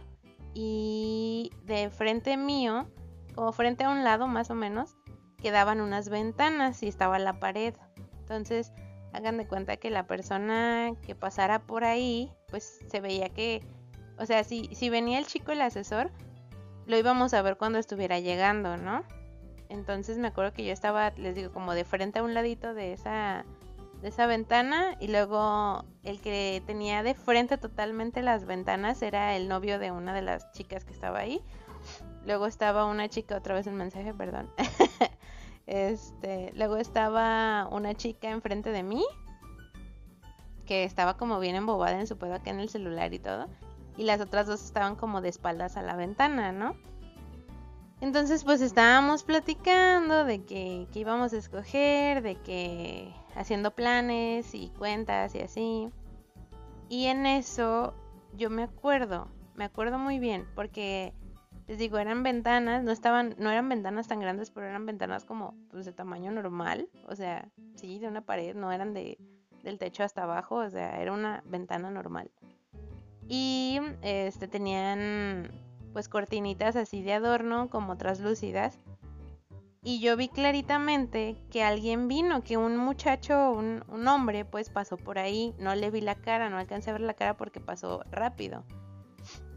y 0.53 1.51
de 1.63 1.89
frente 1.89 2.37
mío, 2.37 2.87
como 3.35 3.51
frente 3.51 3.85
a 3.85 3.89
un 3.89 4.03
lado 4.03 4.27
más 4.27 4.51
o 4.51 4.55
menos, 4.55 4.95
quedaban 5.37 5.81
unas 5.81 6.09
ventanas 6.09 6.83
y 6.83 6.87
estaba 6.87 7.17
la 7.19 7.39
pared. 7.39 7.73
Entonces, 8.19 8.71
hagan 9.13 9.37
de 9.37 9.47
cuenta 9.47 9.77
que 9.77 9.89
la 9.89 10.05
persona 10.05 10.91
que 11.05 11.15
pasara 11.15 11.59
por 11.59 11.83
ahí, 11.83 12.31
pues 12.49 12.79
se 12.87 13.01
veía 13.01 13.29
que, 13.29 13.63
o 14.17 14.25
sea, 14.25 14.43
si, 14.43 14.69
si 14.73 14.89
venía 14.89 15.17
el 15.17 15.25
chico 15.25 15.51
el 15.51 15.61
asesor, 15.61 16.11
lo 16.85 16.97
íbamos 16.97 17.33
a 17.33 17.41
ver 17.41 17.57
cuando 17.57 17.79
estuviera 17.79 18.19
llegando, 18.19 18.77
¿no? 18.77 19.03
Entonces 19.69 20.17
me 20.17 20.27
acuerdo 20.27 20.53
que 20.53 20.65
yo 20.65 20.73
estaba, 20.73 21.11
les 21.11 21.35
digo, 21.35 21.51
como 21.51 21.73
de 21.73 21.85
frente 21.85 22.19
a 22.19 22.23
un 22.23 22.33
ladito 22.33 22.73
de 22.73 22.93
esa, 22.93 23.45
de 24.01 24.09
esa 24.09 24.25
ventana 24.25 24.97
y 24.99 25.07
luego 25.07 25.85
el 26.03 26.19
que 26.19 26.61
tenía 26.65 27.03
de 27.03 27.13
frente 27.13 27.57
totalmente 27.57 28.21
las 28.21 28.45
ventanas 28.45 29.01
era 29.01 29.35
el 29.35 29.47
novio 29.47 29.79
de 29.79 29.91
una 29.91 30.13
de 30.13 30.21
las 30.21 30.51
chicas 30.51 30.83
que 30.83 30.91
estaba 30.91 31.19
ahí. 31.19 31.41
Luego 32.25 32.47
estaba 32.47 32.85
una 32.85 33.07
chica, 33.07 33.37
otra 33.37 33.55
vez 33.55 33.65
el 33.65 33.73
mensaje, 33.73 34.13
perdón. 34.13 34.49
este, 35.67 36.51
luego 36.55 36.77
estaba 36.77 37.67
una 37.71 37.95
chica 37.95 38.29
enfrente 38.29 38.71
de 38.71 38.83
mí 38.83 39.03
que 40.65 40.83
estaba 40.83 41.17
como 41.17 41.39
bien 41.39 41.55
embobada 41.55 41.99
en 41.99 42.07
su 42.07 42.17
pedo 42.17 42.35
acá 42.35 42.49
en 42.49 42.59
el 42.59 42.69
celular 42.69 43.13
y 43.13 43.19
todo. 43.19 43.47
Y 43.97 44.03
las 44.03 44.21
otras 44.21 44.47
dos 44.47 44.63
estaban 44.63 44.95
como 44.95 45.21
de 45.21 45.29
espaldas 45.29 45.77
a 45.77 45.81
la 45.81 45.95
ventana, 45.95 46.51
¿no? 46.51 46.75
Entonces 47.99 48.43
pues 48.43 48.61
estábamos 48.61 49.23
platicando 49.23 50.25
de 50.25 50.43
que, 50.43 50.87
que 50.91 50.99
íbamos 50.99 51.33
a 51.33 51.37
escoger, 51.37 52.23
de 52.23 52.35
que 52.35 53.13
haciendo 53.35 53.71
planes 53.71 54.55
y 54.55 54.69
cuentas 54.69 55.35
y 55.35 55.39
así. 55.41 55.89
Y 56.89 57.05
en 57.05 57.25
eso 57.25 57.93
yo 58.35 58.49
me 58.49 58.63
acuerdo, 58.63 59.27
me 59.55 59.65
acuerdo 59.65 59.99
muy 59.99 60.19
bien, 60.19 60.47
porque 60.55 61.13
les 61.67 61.77
digo, 61.77 61.99
eran 61.99 62.23
ventanas, 62.23 62.83
no 62.83 62.91
estaban, 62.91 63.35
no 63.37 63.49
eran 63.51 63.69
ventanas 63.69 64.07
tan 64.07 64.19
grandes, 64.19 64.51
pero 64.51 64.67
eran 64.67 64.85
ventanas 64.85 65.23
como 65.23 65.55
pues, 65.69 65.85
de 65.85 65.93
tamaño 65.93 66.31
normal, 66.31 66.89
o 67.07 67.15
sea, 67.15 67.49
sí, 67.75 67.99
de 67.99 68.07
una 68.07 68.21
pared, 68.21 68.55
no 68.55 68.71
eran 68.71 68.93
de 68.93 69.17
del 69.63 69.77
techo 69.77 70.03
hasta 70.03 70.23
abajo, 70.23 70.55
o 70.55 70.69
sea, 70.69 70.99
era 70.99 71.13
una 71.13 71.43
ventana 71.45 71.91
normal. 71.91 72.31
Y 73.33 73.79
este 74.01 74.49
tenían 74.49 75.51
pues 75.93 76.09
cortinitas 76.09 76.75
así 76.75 77.01
de 77.01 77.13
adorno 77.13 77.69
como 77.69 77.95
traslúcidas 77.95 78.77
y 79.83 79.99
yo 79.99 80.15
vi 80.15 80.27
claritamente 80.27 81.37
que 81.49 81.63
alguien 81.63 82.07
vino, 82.07 82.43
que 82.43 82.55
un 82.55 82.77
muchacho, 82.77 83.51
un, 83.51 83.83
un, 83.87 84.07
hombre, 84.07 84.45
pues 84.45 84.69
pasó 84.69 84.95
por 84.95 85.17
ahí. 85.17 85.55
No 85.57 85.73
le 85.73 85.89
vi 85.89 86.01
la 86.01 86.13
cara, 86.13 86.49
no 86.49 86.57
alcancé 86.57 86.91
a 86.91 86.93
ver 86.93 87.01
la 87.01 87.15
cara 87.15 87.35
porque 87.35 87.59
pasó 87.59 88.03
rápido. 88.11 88.63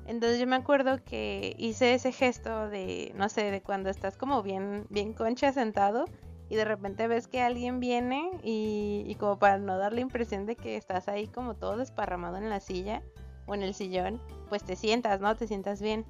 Entonces 0.07 0.39
yo 0.39 0.47
me 0.47 0.57
acuerdo 0.57 1.05
que 1.05 1.55
hice 1.59 1.93
ese 1.93 2.11
gesto 2.11 2.71
de, 2.71 3.13
no 3.17 3.29
sé, 3.29 3.51
de 3.51 3.61
cuando 3.61 3.91
estás 3.91 4.17
como 4.17 4.43
bien, 4.43 4.87
bien 4.89 5.13
concha 5.13 5.53
sentado 5.53 6.07
y 6.49 6.57
de 6.57 6.65
repente 6.65 7.07
ves 7.07 7.27
que 7.27 7.43
alguien 7.43 7.81
viene 7.81 8.31
y, 8.43 9.05
y 9.07 9.15
como 9.17 9.39
para 9.39 9.59
no 9.59 9.77
dar 9.77 9.93
la 9.93 10.01
impresión 10.01 10.47
de 10.47 10.57
que 10.57 10.77
estás 10.77 11.09
ahí 11.09 11.27
como 11.27 11.55
todo 11.55 11.77
desparramado 11.77 12.37
en 12.37 12.49
la 12.49 12.61
silla 12.61 13.03
o 13.47 13.55
en 13.55 13.63
el 13.63 13.75
sillón, 13.75 14.21
pues 14.49 14.65
te 14.65 14.77
sientas, 14.77 15.21
¿no? 15.21 15.37
Te 15.37 15.47
sientas 15.47 15.81
bien. 15.81 16.05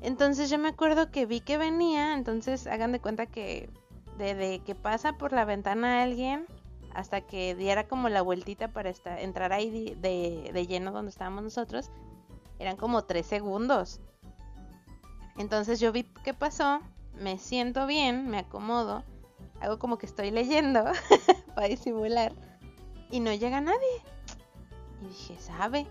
Entonces 0.00 0.50
yo 0.50 0.58
me 0.58 0.68
acuerdo 0.68 1.10
que 1.10 1.24
vi 1.24 1.40
que 1.40 1.56
venía, 1.56 2.14
entonces 2.14 2.66
hagan 2.66 2.92
de 2.92 3.00
cuenta 3.00 3.26
que 3.26 3.70
desde 4.18 4.60
que 4.60 4.74
pasa 4.74 5.14
por 5.14 5.32
la 5.32 5.44
ventana 5.44 6.02
alguien 6.02 6.46
hasta 6.94 7.22
que 7.22 7.54
diera 7.54 7.88
como 7.88 8.08
la 8.08 8.22
vueltita 8.22 8.68
para 8.68 8.92
entrar 9.18 9.52
ahí 9.52 9.96
de, 10.00 10.50
de, 10.52 10.66
lleno 10.66 10.92
donde 10.92 11.10
estábamos 11.10 11.42
nosotros, 11.42 11.90
eran 12.58 12.76
como 12.76 13.04
tres 13.04 13.26
segundos. 13.26 14.00
Entonces 15.36 15.80
yo 15.80 15.90
vi 15.90 16.04
qué 16.22 16.34
pasó, 16.34 16.80
me 17.18 17.38
siento 17.38 17.86
bien, 17.86 18.28
me 18.28 18.38
acomodo, 18.38 19.02
hago 19.60 19.78
como 19.78 19.98
que 19.98 20.06
estoy 20.06 20.30
leyendo 20.30 20.84
para 21.54 21.66
disimular 21.66 22.32
y 23.10 23.20
no 23.20 23.32
llega 23.32 23.60
nadie. 23.60 24.02
Y 25.02 25.08
dije, 25.08 25.36
¿sabe? 25.40 25.86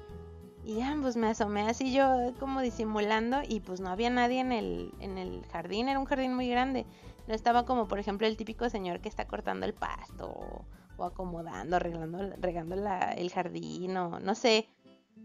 Y 0.64 0.76
ya, 0.76 0.98
pues 1.02 1.18
me 1.18 1.28
asomé 1.28 1.62
así 1.70 1.94
yo 1.94 2.34
como 2.40 2.62
disimulando 2.62 3.42
y 3.48 3.60
pues 3.60 3.82
no 3.82 3.90
había 3.90 4.10
nadie 4.10 4.40
en 4.40 4.54
el, 4.54 4.94
en 5.00 5.18
el 5.18 5.46
jardín, 5.48 5.90
era 5.90 6.00
un 6.00 6.06
jardín 6.06 6.34
muy 6.34 6.48
grande. 6.48 6.86
No 7.28 7.34
estaba 7.34 7.66
como 7.66 7.88
por 7.88 8.00
ejemplo 8.00 8.28
el 8.28 8.38
típico 8.38 8.70
señor 8.70 9.02
que 9.02 9.10
está 9.10 9.28
cortando 9.28 9.66
el 9.66 9.74
pasto 9.74 10.66
o, 10.98 11.04
acomodando, 11.04 11.76
arreglando, 11.76 12.34
regando 12.40 12.78
la, 12.78 13.12
el 13.12 13.30
jardín 13.30 13.98
o 13.98 14.20
no 14.20 14.36
sé. 14.36 14.68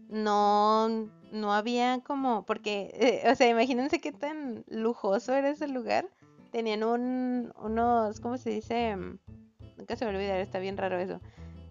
No, 0.09 0.89
no 1.31 1.53
había 1.53 2.01
como, 2.03 2.43
porque, 2.45 2.91
eh, 2.95 3.31
o 3.31 3.35
sea, 3.35 3.47
imagínense 3.47 4.01
qué 4.01 4.11
tan 4.11 4.65
lujoso 4.67 5.33
era 5.33 5.49
ese 5.49 5.67
lugar. 5.67 6.09
Tenían 6.51 6.83
un, 6.83 7.53
unos, 7.61 8.19
¿cómo 8.19 8.37
se 8.37 8.49
dice? 8.49 8.95
Nunca 9.77 9.95
se 9.95 10.05
me 10.05 10.11
olvidar, 10.11 10.39
está 10.39 10.59
bien 10.59 10.77
raro 10.77 10.99
eso 10.99 11.21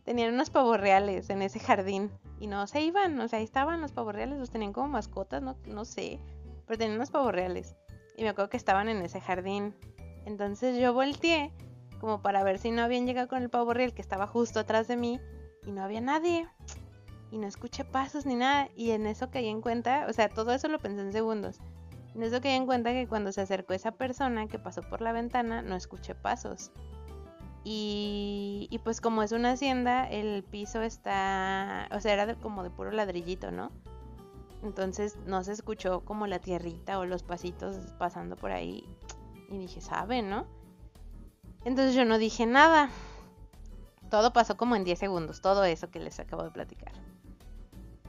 tenían 0.09 0.33
unos 0.33 0.49
pavos 0.49 0.81
reales 0.81 1.29
en 1.29 1.43
ese 1.43 1.61
jardín 1.61 2.11
y 2.41 2.47
no 2.47 2.67
se 2.67 2.81
iban, 2.81 3.21
o 3.21 3.29
sea, 3.29 3.41
ahí 3.41 3.45
estaban 3.45 3.83
los 3.83 3.93
pavos 3.93 4.15
reales, 4.15 4.39
los 4.39 4.49
tenían 4.49 4.73
como 4.73 4.89
mascotas, 4.89 5.43
no, 5.43 5.59
no 5.67 5.85
sé, 5.85 6.19
pero 6.67 6.79
tenían 6.79 6.97
unos 6.97 7.11
pavos 7.11 7.31
reales 7.31 7.77
y 8.17 8.23
me 8.23 8.31
acuerdo 8.31 8.49
que 8.49 8.57
estaban 8.57 8.89
en 8.89 9.03
ese 9.03 9.21
jardín. 9.21 9.75
Entonces 10.25 10.79
yo 10.81 10.95
volteé 10.95 11.53
como 12.01 12.23
para 12.23 12.43
ver 12.43 12.59
si 12.59 12.71
no 12.71 12.81
habían 12.81 13.05
llegado 13.05 13.29
con 13.29 13.43
el 13.43 13.51
pavo 13.51 13.75
real 13.75 13.93
que 13.93 14.01
estaba 14.01 14.27
justo 14.27 14.61
atrás 14.61 14.89
de 14.89 14.97
mí 14.97 15.21
y 15.67 15.73
no 15.73 15.83
había 15.83 16.01
nadie. 16.01 16.49
Y 17.31 17.37
no 17.37 17.47
escuché 17.47 17.85
pasos 17.85 18.25
ni 18.25 18.35
nada. 18.35 18.71
Y 18.75 18.93
en 18.93 19.07
eso 19.07 19.31
caí 19.31 19.49
en 19.49 19.61
cuenta, 19.61 20.07
o 20.09 20.15
sea, 20.15 20.31
todo 20.31 20.55
eso 20.55 20.69
lo 20.69 20.79
pensé 20.79 21.03
en 21.03 21.13
segundos. 21.13 21.61
En 22.15 22.23
eso 22.23 22.41
caí 22.41 22.53
en 22.53 22.65
cuenta 22.65 22.93
que 22.93 23.07
cuando 23.07 23.31
se 23.31 23.43
acercó 23.43 23.75
esa 23.75 23.91
persona 23.91 24.47
que 24.47 24.59
pasó 24.59 24.81
por 24.81 25.03
la 25.03 25.13
ventana, 25.13 25.61
no 25.61 25.77
escuché 25.77 26.15
pasos. 26.15 26.73
Y, 27.65 28.81
pues 28.85 29.01
como 29.01 29.23
es 29.23 29.33
una 29.33 29.53
hacienda, 29.53 30.09
el 30.09 30.43
piso 30.43 30.81
está, 30.83 31.89
o 31.93 32.01
sea, 32.01 32.15
era 32.15 32.35
como 32.37 32.63
de 32.63 32.71
puro 32.71 32.91
ladrillito, 32.91 33.51
¿no? 33.51 33.71
Entonces 34.63 35.17
no 35.27 35.45
se 35.45 35.53
escuchó 35.53 36.01
como 36.01 36.27
la 36.27 36.39
tierrita 36.39 36.99
o 36.99 37.05
los 37.05 37.23
pasitos 37.23 37.77
pasando 37.99 38.37
por 38.37 38.51
ahí. 38.53 38.85
Y 39.51 39.59
dije, 39.59 39.81
¿sabe, 39.81 40.23
no? 40.23 40.47
Entonces 41.65 41.95
yo 41.95 42.05
no 42.05 42.19
dije 42.19 42.47
nada. 42.47 42.91
Todo 44.11 44.33
pasó 44.33 44.57
como 44.57 44.75
en 44.75 44.85
10 44.85 44.99
segundos, 44.99 45.41
todo 45.43 45.65
eso 45.65 45.91
que 45.91 46.01
les 46.01 46.19
acabo 46.19 46.43
de 46.43 46.51
platicar. 46.51 46.93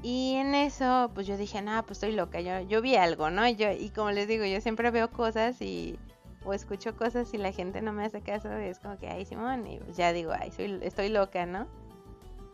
Y 0.02 0.36
en 0.36 0.56
eso, 0.56 1.12
pues 1.14 1.28
yo 1.28 1.36
dije, 1.36 1.62
nada, 1.62 1.84
pues 1.84 1.98
estoy 1.98 2.14
loca, 2.14 2.40
yo, 2.40 2.62
yo 2.62 2.82
vi 2.82 2.96
algo, 2.96 3.30
¿no? 3.30 3.48
Yo, 3.50 3.72
y 3.72 3.90
como 3.90 4.12
les 4.12 4.30
digo, 4.30 4.46
yo 4.46 4.62
siempre 4.62 4.92
veo 4.92 5.12
cosas 5.12 5.62
y 5.62 6.00
o 6.46 6.54
escucho 6.54 6.96
cosas 6.96 7.34
y 7.34 7.38
la 7.38 7.52
gente 7.52 7.82
no 7.82 7.94
me 7.94 8.06
hace 8.06 8.22
caso, 8.22 8.52
es 8.54 8.80
como 8.80 8.98
que, 8.98 9.08
ay, 9.08 9.26
Simón, 9.26 9.68
y 9.68 9.80
ya 9.94 10.14
digo, 10.14 10.32
ay, 10.38 10.52
soy, 10.52 10.80
estoy 10.82 11.10
loca, 11.10 11.46
¿no? 11.46 11.68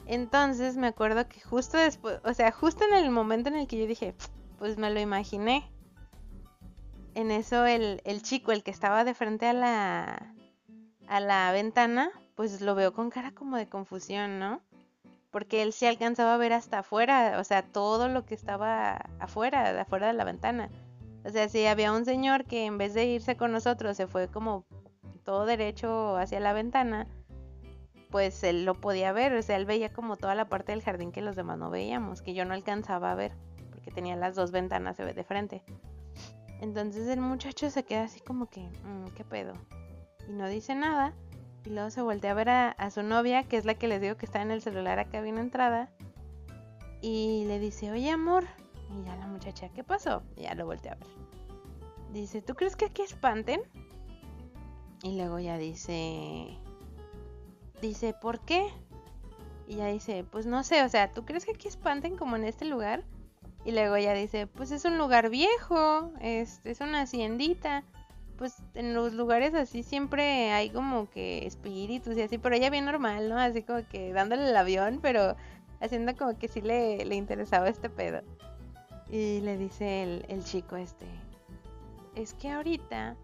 Entonces 0.06 0.77
me 0.77 0.88
acuerdo 0.88 1.27
que 1.27 1.42
justo 1.42 1.77
después, 1.77 2.20
o 2.24 2.34
sea, 2.34 2.51
justo 2.51 2.84
en 2.86 2.94
el 2.94 3.10
momento 3.10 3.50
en 3.50 3.56
el 3.56 3.68
que 3.68 3.80
yo 3.80 3.88
dije, 3.88 4.15
pues 4.60 4.77
me 4.77 4.92
lo 4.92 5.00
imaginé. 5.00 5.70
En 7.15 7.32
eso 7.32 7.65
el, 7.65 8.01
el 8.04 8.22
chico, 8.22 8.51
el 8.51 8.63
que 8.63 8.72
estaba 8.72 9.04
de 9.04 9.13
frente 9.13 9.48
a 9.48 9.54
la, 9.54 10.34
a 11.08 11.20
la 11.20 11.51
ventana, 11.51 12.12
pues 12.36 12.62
lo 12.62 12.75
veo 12.75 12.94
con 12.94 13.10
cara 13.10 13.32
como 13.32 13.58
de 13.58 13.68
confusión, 13.68 14.38
¿no? 14.38 14.62
Porque 15.32 15.63
él 15.63 15.74
sí 15.74 15.86
alcanzaba 15.86 16.36
a 16.36 16.38
ver 16.38 16.54
hasta 16.54 16.80
afuera, 16.80 17.38
o 17.39 17.44
sea, 17.44 17.63
todo 17.63 18.08
lo 18.08 18.25
que 18.25 18.36
estaba 18.36 18.98
afuera, 19.20 19.82
afuera 19.82 20.08
de 20.08 20.13
la 20.13 20.24
ventana. 20.24 20.70
O 21.25 21.29
sea, 21.29 21.50
si 21.50 21.65
había 21.65 21.91
un 21.91 22.05
señor 22.05 22.46
que 22.46 22.65
en 22.65 22.77
vez 22.77 22.94
de 22.94 23.05
irse 23.05 23.36
con 23.36 23.51
nosotros 23.51 23.98
se 23.98 24.05
fue 24.05 24.27
como 24.27 24.65
todo 25.24 25.46
derecho 25.46 26.17
hacia 26.17 26.39
la 26.39 26.53
ventana, 26.53 27.08
pues 28.12 28.44
él 28.44 28.63
lo 28.63 28.75
podía 28.75 29.12
ver, 29.12 29.34
o 29.34 29.41
sea, 29.41 29.58
él 29.58 29.65
veía 29.65 29.91
como 29.91 30.17
toda 30.17 30.36
la 30.36 30.48
parte 30.48 30.72
del 30.72 30.84
jardín 30.84 31.12
que 31.12 31.22
los 31.22 31.36
demás 31.36 31.58
no 31.58 31.72
veíamos, 31.72 32.22
que 32.22 32.36
yo 32.36 32.46
no 32.46 32.53
alcanzaba 32.53 33.12
a 33.12 33.15
ver, 33.15 33.34
porque 33.72 33.91
tenía 33.91 34.15
las 34.15 34.36
dos 34.36 34.51
ventanas 34.51 34.98
de 34.98 35.24
frente. 35.24 35.63
Entonces 36.62 37.08
el 37.08 37.20
muchacho 37.20 37.70
se 37.70 37.84
queda 37.84 38.03
así 38.03 38.20
como 38.20 38.48
que, 38.50 38.62
mm, 38.62 39.08
¿qué 39.15 39.24
pedo? 39.24 39.53
Y 40.29 40.32
no 40.32 40.48
dice 40.48 40.75
nada. 40.75 41.13
Y 41.65 41.72
luego 41.72 41.89
se 41.89 42.01
voltea 42.01 42.32
a 42.32 42.36
ver 42.36 42.50
a, 42.50 42.70
a, 42.70 42.91
su 42.91 43.01
novia, 43.01 43.44
que 43.44 43.58
es 43.58 43.65
la 43.65 43.74
que 43.74 43.88
les 43.88 44.00
digo 44.00 44.15
que 44.15 44.25
está 44.27 44.41
en 44.41 44.51
el 44.51 44.62
celular 44.62 45.00
acá 45.00 45.22
bien 45.22 45.39
entrada. 45.39 45.89
Y 47.01 47.46
le 47.48 47.60
dice, 47.60 47.91
oye 47.91 48.12
amor, 48.12 48.46
y 49.02 49.06
ya 49.06 49.16
la 49.16 49.28
muchacha, 49.28 49.70
¿qué 49.70 49.84
pasó? 49.84 50.24
Ya 50.36 50.54
lo 50.56 50.66
volteé 50.66 50.92
a 50.92 50.96
ver. 50.96 51.08
Dice, 52.12 52.42
¿tú 52.42 52.56
crees 52.56 52.75
que 52.75 52.86
aquí 52.86 53.02
espanten? 53.02 53.62
Y 55.04 55.18
luego 55.18 55.40
ya 55.40 55.58
dice, 55.58 56.58
dice, 57.82 58.14
¿por 58.14 58.40
qué? 58.40 58.68
Y 59.68 59.75
ya 59.75 59.88
dice, 59.88 60.24
pues 60.24 60.46
no 60.46 60.64
sé, 60.64 60.84
o 60.84 60.90
sea, 60.90 61.12
¿tú 61.14 61.25
crees 61.25 61.46
que 61.46 61.52
aquí 61.52 61.68
espanten 61.68 62.16
como 62.16 62.36
en 62.36 62.46
este 62.46 62.66
lugar? 62.66 63.04
Y 63.66 63.72
luego 63.72 63.98
ya 63.98 64.14
dice, 64.14 64.48
pues 64.48 64.72
es 64.72 64.86
un 64.86 64.98
lugar 64.98 65.30
viejo, 65.30 66.12
es, 66.22 66.62
es 66.64 66.82
una 66.82 67.02
haciendita. 67.02 67.84
Pues 68.38 68.62
en 68.74 68.94
los 68.94 69.14
lugares 69.14 69.54
así 69.54 69.82
siempre 69.82 70.52
hay 70.52 70.70
como 70.70 71.10
que 71.10 71.48
espíritus 71.48 72.18
y 72.18 72.22
así, 72.22 72.38
pero 72.38 72.56
ella 72.56 72.70
bien 72.70 72.86
normal, 72.86 73.30
¿no? 73.30 73.40
Así 73.40 73.64
como 73.64 73.88
que 73.88 74.12
dándole 74.14 74.50
el 74.50 74.56
avión, 74.56 75.00
pero 75.02 75.36
haciendo 75.80 76.16
como 76.16 76.38
que 76.38 76.48
sí 76.48 76.62
le, 76.62 77.06
le 77.06 77.16
interesaba 77.16 77.70
este 77.70 77.90
pedo. 77.90 78.22
Y 79.10 79.42
le 79.42 79.58
dice 79.58 80.04
el, 80.04 80.26
el 80.30 80.44
chico 80.44 80.76
este, 80.76 81.06
es 82.16 82.34
que 82.34 82.50
ahorita 82.52 83.16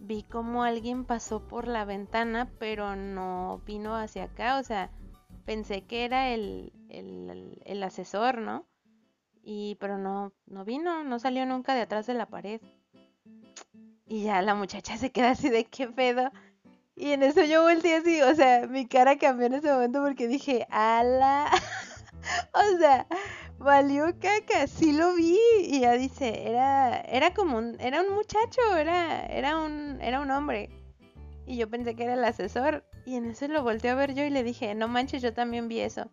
vi 0.00 0.22
como 0.24 0.64
alguien 0.64 1.04
pasó 1.04 1.46
por 1.46 1.68
la 1.68 1.84
ventana, 1.84 2.50
pero 2.58 2.96
no 2.96 3.60
vino 3.66 3.94
hacia 3.94 4.24
acá, 4.24 4.58
o 4.58 4.62
sea, 4.64 4.90
pensé 5.44 5.82
que 5.84 6.04
era 6.04 6.30
el, 6.30 6.72
el, 6.88 7.60
el 7.64 7.82
asesor, 7.82 8.38
¿no? 8.38 8.66
Y 9.42 9.76
pero 9.80 9.98
no, 9.98 10.32
no 10.46 10.64
vino, 10.64 11.04
no 11.04 11.18
salió 11.18 11.46
nunca 11.46 11.74
de 11.74 11.82
atrás 11.82 12.06
de 12.06 12.14
la 12.14 12.26
pared. 12.26 12.60
Y 14.06 14.24
ya 14.24 14.42
la 14.42 14.54
muchacha 14.54 14.96
se 14.96 15.10
queda 15.10 15.30
así 15.30 15.48
de 15.48 15.64
qué 15.64 15.88
pedo. 15.88 16.30
Y 16.94 17.12
en 17.12 17.22
eso 17.22 17.42
yo 17.44 17.62
volteé 17.62 17.96
así, 17.96 18.20
o 18.22 18.34
sea, 18.34 18.66
mi 18.66 18.86
cara 18.86 19.18
cambió 19.18 19.46
en 19.46 19.54
ese 19.54 19.72
momento 19.72 20.02
porque 20.02 20.28
dije, 20.28 20.66
ala. 20.70 21.50
o 22.54 22.78
sea, 22.78 23.06
valió 23.62 24.06
caca, 24.20 24.66
sí 24.66 24.92
lo 24.92 25.14
vi. 25.14 25.38
Y 25.62 25.80
ya 25.80 25.92
dice, 25.92 26.48
era, 26.48 27.00
era 27.00 27.32
como 27.34 27.58
un, 27.58 27.80
era 27.80 28.02
un 28.02 28.14
muchacho, 28.14 28.76
era, 28.76 29.26
era 29.26 29.58
un, 29.58 29.98
era 30.00 30.20
un 30.20 30.30
hombre. 30.30 30.70
Y 31.46 31.56
yo 31.56 31.68
pensé 31.68 31.94
que 31.94 32.04
era 32.04 32.14
el 32.14 32.24
asesor. 32.24 32.84
Y 33.04 33.16
en 33.16 33.26
eso 33.26 33.48
lo 33.48 33.62
volteé 33.62 33.90
a 33.90 33.94
ver 33.94 34.14
yo 34.14 34.24
y 34.24 34.30
le 34.30 34.42
dije, 34.42 34.74
no 34.74 34.88
manches, 34.88 35.22
yo 35.22 35.32
también 35.32 35.68
vi 35.68 35.80
eso. 35.80 36.10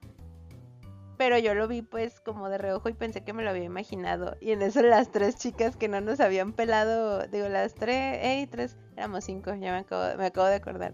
Pero 1.17 1.37
yo 1.37 1.53
lo 1.53 1.67
vi 1.67 1.81
pues 1.81 2.21
como 2.21 2.49
de 2.49 2.57
reojo 2.57 2.87
y 2.87 2.93
pensé 2.93 3.23
que 3.23 3.33
me 3.33 3.43
lo 3.43 3.49
había 3.49 3.65
imaginado. 3.65 4.37
Y 4.39 4.51
en 4.51 4.61
eso 4.61 4.81
las 4.81 5.11
tres 5.11 5.35
chicas 5.35 5.75
que 5.75 5.89
no 5.89 5.99
nos 5.99 6.21
habían 6.21 6.53
pelado, 6.53 7.27
digo, 7.27 7.49
las 7.49 7.75
tres, 7.75 8.19
hey, 8.21 8.47
tres, 8.49 8.77
éramos 8.95 9.25
cinco, 9.25 9.53
ya 9.53 9.73
me 9.73 9.79
acabo, 9.79 10.17
me 10.17 10.27
acabo 10.27 10.47
de 10.47 10.55
acordar. 10.55 10.93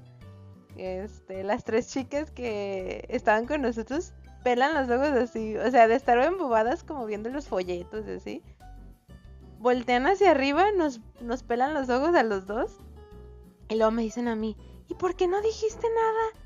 Este, 0.77 1.43
las 1.43 1.63
tres 1.63 1.89
chicas 1.89 2.31
que 2.31 3.05
estaban 3.09 3.45
con 3.45 3.61
nosotros 3.61 4.13
pelan 4.43 4.73
los 4.73 4.89
ojos 4.89 5.09
así, 5.09 5.57
o 5.57 5.71
sea, 5.71 5.87
de 5.87 5.95
estar 5.95 6.19
embobadas 6.19 6.83
como 6.83 7.05
viendo 7.05 7.29
los 7.29 7.47
folletos 7.47 8.07
así. 8.07 8.43
Voltean 9.59 10.05
hacia 10.05 10.31
arriba, 10.31 10.71
nos, 10.71 11.01
nos 11.21 11.41
pelan 11.41 11.73
los 11.73 11.89
ojos 11.89 12.13
a 12.15 12.23
los 12.23 12.45
dos. 12.45 12.77
Y 13.69 13.75
luego 13.75 13.91
me 13.91 14.03
dicen 14.03 14.27
a 14.27 14.35
mí, 14.35 14.55
¿y 14.87 14.93
por 14.93 15.15
qué 15.15 15.27
no 15.27 15.41
dijiste 15.41 15.87
nada? 15.87 16.45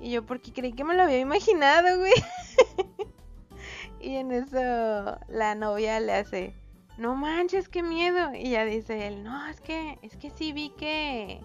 Y 0.00 0.10
yo, 0.12 0.24
porque 0.24 0.52
creí 0.52 0.72
que 0.72 0.84
me 0.84 0.94
lo 0.94 1.02
había 1.02 1.18
imaginado, 1.18 1.98
güey. 1.98 2.12
y 4.00 4.16
en 4.16 4.30
eso 4.30 5.18
la 5.28 5.54
novia 5.56 5.98
le 5.98 6.12
hace, 6.12 6.54
no 6.98 7.16
manches, 7.16 7.68
qué 7.68 7.82
miedo. 7.82 8.32
Y 8.34 8.50
ya 8.50 8.64
dice 8.64 9.08
él, 9.08 9.24
no, 9.24 9.48
es 9.48 9.60
que, 9.60 9.98
es 10.02 10.16
que 10.16 10.30
sí 10.30 10.52
vi 10.52 10.70
que, 10.70 11.40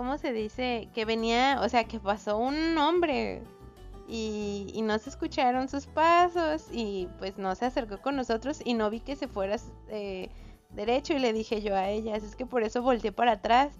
¿cómo 0.00 0.16
se 0.16 0.32
dice? 0.32 0.88
Que 0.94 1.04
venía, 1.04 1.60
o 1.60 1.68
sea, 1.68 1.84
que 1.84 2.00
pasó 2.00 2.38
un 2.38 2.78
hombre. 2.78 3.42
Y, 4.08 4.80
no 4.82 4.98
se 4.98 5.10
escucharon 5.10 5.68
sus 5.68 5.86
pasos 5.86 6.68
y 6.72 7.06
pues 7.18 7.36
no 7.36 7.54
se 7.54 7.66
acercó 7.66 8.00
con 8.00 8.16
nosotros 8.16 8.62
y 8.64 8.72
no 8.72 8.88
vi 8.88 9.00
que 9.00 9.14
se 9.14 9.28
fuera 9.28 9.56
eh, 9.88 10.30
derecho 10.70 11.12
y 11.12 11.18
le 11.18 11.34
dije 11.34 11.60
yo 11.60 11.76
a 11.76 11.90
ella, 11.90 12.16
es 12.16 12.34
que 12.34 12.46
por 12.46 12.62
eso 12.62 12.80
volteé 12.80 13.12
para 13.12 13.32
atrás. 13.32 13.74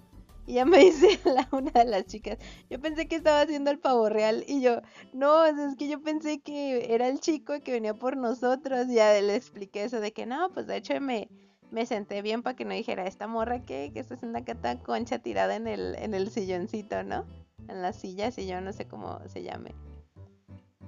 Y 0.46 0.54
ya 0.54 0.66
me 0.66 0.78
dice 0.84 1.18
una 1.52 1.70
de 1.70 1.86
las 1.86 2.04
chicas, 2.04 2.36
yo 2.68 2.78
pensé 2.78 3.08
que 3.08 3.16
estaba 3.16 3.40
haciendo 3.40 3.70
el 3.70 3.78
pavo 3.78 4.10
real 4.10 4.44
y 4.46 4.60
yo, 4.60 4.82
no, 5.14 5.46
es 5.46 5.54
que 5.78 5.88
yo 5.88 6.02
pensé 6.02 6.40
que 6.40 6.92
era 6.94 7.08
el 7.08 7.20
chico 7.20 7.54
que 7.64 7.72
venía 7.72 7.94
por 7.94 8.18
nosotros. 8.18 8.88
Ya 8.88 9.18
le 9.22 9.36
expliqué 9.36 9.84
eso 9.84 10.00
de 10.00 10.12
que 10.12 10.26
no, 10.26 10.50
pues 10.52 10.66
de 10.66 10.76
hecho 10.76 11.00
me, 11.00 11.30
me 11.70 11.86
senté 11.86 12.22
bien 12.22 12.42
para 12.42 12.56
que 12.56 12.64
no 12.64 12.74
dijera, 12.74 13.06
esta 13.06 13.26
morra 13.26 13.64
que, 13.64 13.90
que 13.92 14.00
está 14.00 14.14
haciendo 14.14 14.38
acá 14.38 14.54
tan 14.54 14.78
concha 14.78 15.18
tirada 15.18 15.56
en 15.56 15.66
el, 15.66 15.94
en 15.96 16.14
el 16.14 16.30
silloncito, 16.30 17.02
¿no? 17.02 17.24
En 17.68 17.82
la 17.82 17.92
silla, 17.92 18.30
si 18.30 18.46
yo 18.46 18.60
no 18.60 18.72
sé 18.72 18.86
cómo 18.86 19.20
se 19.28 19.42
llame. 19.42 19.74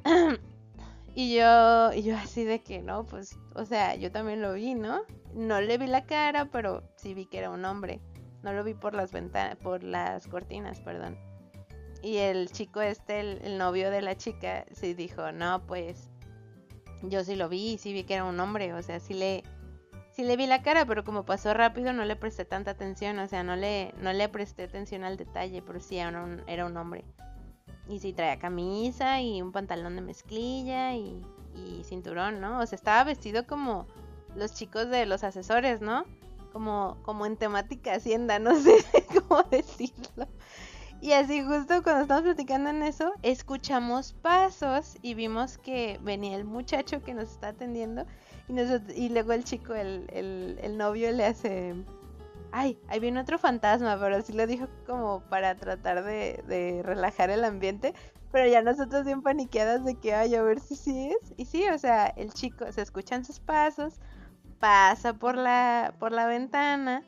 y 1.14 1.34
yo, 1.36 1.92
y 1.92 2.02
yo 2.02 2.16
así 2.16 2.44
de 2.44 2.62
que 2.62 2.82
no, 2.82 3.04
pues, 3.04 3.38
o 3.54 3.64
sea, 3.64 3.94
yo 3.94 4.10
también 4.10 4.42
lo 4.42 4.54
vi, 4.54 4.74
¿no? 4.74 5.02
No 5.34 5.60
le 5.60 5.78
vi 5.78 5.86
la 5.86 6.04
cara, 6.06 6.46
pero 6.46 6.82
sí 6.96 7.14
vi 7.14 7.26
que 7.26 7.38
era 7.38 7.50
un 7.50 7.64
hombre. 7.64 8.00
No 8.42 8.52
lo 8.52 8.64
vi 8.64 8.74
por 8.74 8.94
las 8.94 9.12
ventanas, 9.12 9.57
por 9.57 9.85
las 9.85 10.26
cortinas, 10.26 10.80
perdón. 10.80 11.16
Y 12.02 12.16
el 12.16 12.50
chico 12.50 12.80
este, 12.80 13.20
el, 13.20 13.59
novio 13.59 13.90
de 13.90 14.02
la 14.02 14.16
chica, 14.16 14.66
sí 14.72 14.94
dijo, 14.94 15.30
no, 15.30 15.64
pues 15.66 16.11
yo 17.02 17.22
sí 17.22 17.37
lo 17.37 17.48
vi, 17.48 17.78
sí 17.78 17.92
vi 17.92 18.02
que 18.02 18.14
era 18.14 18.24
un 18.24 18.40
hombre, 18.40 18.74
o 18.74 18.83
sea, 18.83 18.98
sí 18.98 19.14
le, 19.14 19.44
sí 20.12 20.25
le 20.25 20.37
vi 20.37 20.46
la 20.46 20.62
cara, 20.62 20.87
pero 20.87 21.05
como 21.05 21.25
pasó 21.25 21.55
rápido 21.55 21.92
no 21.92 22.05
le 22.05 22.16
presté 22.16 22.44
tanta 22.44 22.72
atención, 22.72 23.18
o 23.18 23.29
sea, 23.29 23.42
no 23.42 23.57
le, 23.57 23.94
no 24.01 24.12
le 24.12 24.29
presté 24.29 24.64
atención 24.64 25.05
al 25.05 25.16
detalle, 25.16 25.62
pero 25.62 25.81
sí 25.81 25.98
era 25.98 26.22
un, 26.22 26.42
era 26.46 26.66
un 26.66 26.77
hombre. 26.77 27.05
Y 27.88 27.98
sí 27.98 28.12
traía 28.12 28.38
camisa 28.38 29.20
y 29.20 29.42
un 29.42 29.53
pantalón 29.53 29.96
de 29.96 30.03
mezclilla 30.03 30.94
y, 30.94 31.20
y 31.55 31.83
cinturón, 31.85 32.40
¿no? 32.40 32.61
O 32.61 32.66
sea, 32.66 32.77
estaba 32.77 33.05
vestido 33.05 33.46
como 33.46 33.87
los 34.37 34.55
chicos 34.55 34.88
de 34.88 35.05
los 35.07 35.25
asesores, 35.25 35.81
¿no? 35.81 36.05
como, 36.53 36.98
como 37.03 37.27
en 37.27 37.37
temática 37.37 37.94
hacienda, 37.94 38.38
no 38.38 38.55
sé 38.61 38.85
cómo 39.09 39.42
decirlo. 39.44 40.29
Y 41.02 41.12
así 41.12 41.42
justo 41.42 41.82
cuando 41.82 42.02
estamos 42.02 42.22
platicando 42.22 42.70
en 42.70 42.84
eso, 42.84 43.12
escuchamos 43.22 44.12
pasos 44.12 44.96
y 45.02 45.14
vimos 45.14 45.58
que 45.58 45.98
venía 46.00 46.36
el 46.36 46.44
muchacho 46.44 47.02
que 47.02 47.12
nos 47.12 47.32
está 47.32 47.48
atendiendo 47.48 48.06
y, 48.48 49.04
y 49.04 49.08
luego 49.08 49.32
el 49.32 49.44
chico, 49.44 49.74
el, 49.74 50.06
el, 50.62 50.78
novio 50.78 51.10
le 51.10 51.24
hace, 51.24 51.74
ay, 52.52 52.78
ahí 52.88 53.00
viene 53.00 53.20
otro 53.20 53.38
fantasma, 53.38 53.98
pero 53.98 54.16
así 54.16 54.32
lo 54.32 54.46
dijo 54.46 54.68
como 54.86 55.22
para 55.28 55.56
tratar 55.56 56.04
de, 56.04 56.42
de 56.46 56.82
relajar 56.84 57.30
el 57.30 57.44
ambiente, 57.44 57.94
pero 58.30 58.48
ya 58.48 58.62
nosotros 58.62 59.04
bien 59.04 59.22
paniqueadas 59.22 59.84
de 59.84 59.96
que, 59.96 60.14
ay, 60.14 60.36
a 60.36 60.42
ver 60.42 60.60
si 60.60 60.76
sí 60.76 61.10
es. 61.10 61.34
Y 61.36 61.46
sí, 61.46 61.68
o 61.68 61.78
sea, 61.78 62.06
el 62.06 62.32
chico, 62.32 62.70
se 62.70 62.82
escuchan 62.82 63.24
sus 63.24 63.40
pasos, 63.40 64.00
pasa 64.58 65.14
por 65.14 65.36
la, 65.36 65.94
por 65.98 66.12
la 66.12 66.26
ventana, 66.26 67.04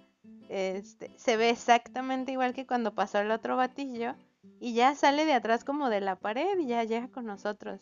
este, 0.48 1.10
se 1.16 1.36
ve 1.36 1.50
exactamente 1.50 2.32
igual 2.32 2.54
que 2.54 2.66
cuando 2.66 2.94
pasó 2.94 3.18
el 3.18 3.30
otro 3.30 3.56
batillo 3.56 4.14
y 4.60 4.74
ya 4.74 4.94
sale 4.94 5.24
de 5.24 5.32
atrás 5.32 5.64
como 5.64 5.88
de 5.90 6.00
la 6.00 6.16
pared 6.16 6.58
y 6.58 6.66
ya 6.66 6.84
llega 6.84 7.08
con 7.08 7.26
nosotros. 7.26 7.80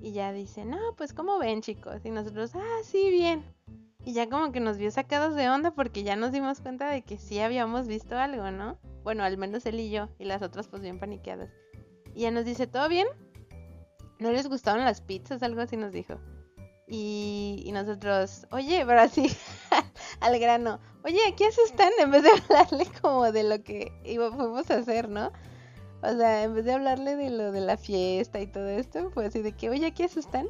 Y 0.00 0.12
ya 0.12 0.32
dice, 0.32 0.64
no, 0.64 0.78
pues 0.96 1.14
como 1.14 1.38
ven 1.38 1.62
chicos. 1.62 2.04
Y 2.04 2.10
nosotros, 2.10 2.52
ah, 2.54 2.80
sí, 2.82 3.10
bien. 3.10 3.42
Y 4.04 4.12
ya 4.12 4.28
como 4.28 4.52
que 4.52 4.60
nos 4.60 4.76
vio 4.76 4.90
sacados 4.90 5.34
de 5.34 5.48
onda 5.48 5.70
porque 5.70 6.02
ya 6.02 6.14
nos 6.14 6.30
dimos 6.30 6.60
cuenta 6.60 6.90
de 6.90 7.02
que 7.02 7.16
sí 7.16 7.40
habíamos 7.40 7.86
visto 7.86 8.18
algo, 8.18 8.50
¿no? 8.50 8.78
Bueno, 9.02 9.24
al 9.24 9.38
menos 9.38 9.64
él 9.64 9.80
y 9.80 9.90
yo, 9.90 10.10
y 10.18 10.24
las 10.24 10.42
otras 10.42 10.68
pues 10.68 10.82
bien 10.82 10.98
paniqueadas. 10.98 11.50
Y 12.14 12.22
ya 12.22 12.30
nos 12.30 12.44
dice, 12.44 12.66
¿todo 12.66 12.88
bien? 12.88 13.06
¿No 14.18 14.30
les 14.30 14.46
gustaron 14.46 14.84
las 14.84 15.00
pizzas? 15.00 15.42
Algo 15.42 15.62
así 15.62 15.76
nos 15.76 15.92
dijo. 15.92 16.18
Y, 16.86 17.70
nosotros, 17.72 18.46
oye, 18.50 18.84
pero 18.86 19.00
así, 19.00 19.26
al 20.24 20.38
grano, 20.38 20.80
oye, 21.04 21.20
¿qué 21.36 21.46
asustan? 21.46 21.90
En 21.98 22.10
vez 22.10 22.22
de 22.22 22.30
hablarle 22.30 22.86
como 23.02 23.30
de 23.30 23.42
lo 23.42 23.62
que 23.62 23.92
íbamos 24.04 24.70
a 24.70 24.76
hacer, 24.76 25.08
¿no? 25.08 25.30
O 26.02 26.16
sea, 26.16 26.42
en 26.42 26.54
vez 26.54 26.64
de 26.64 26.72
hablarle 26.72 27.16
de 27.16 27.30
lo 27.30 27.52
de 27.52 27.60
la 27.60 27.76
fiesta 27.76 28.40
y 28.40 28.46
todo 28.46 28.68
esto, 28.68 29.10
fue 29.10 29.26
así 29.26 29.42
de 29.42 29.52
que, 29.52 29.68
oye, 29.68 29.92
¿qué 29.92 30.04
asustan? 30.04 30.48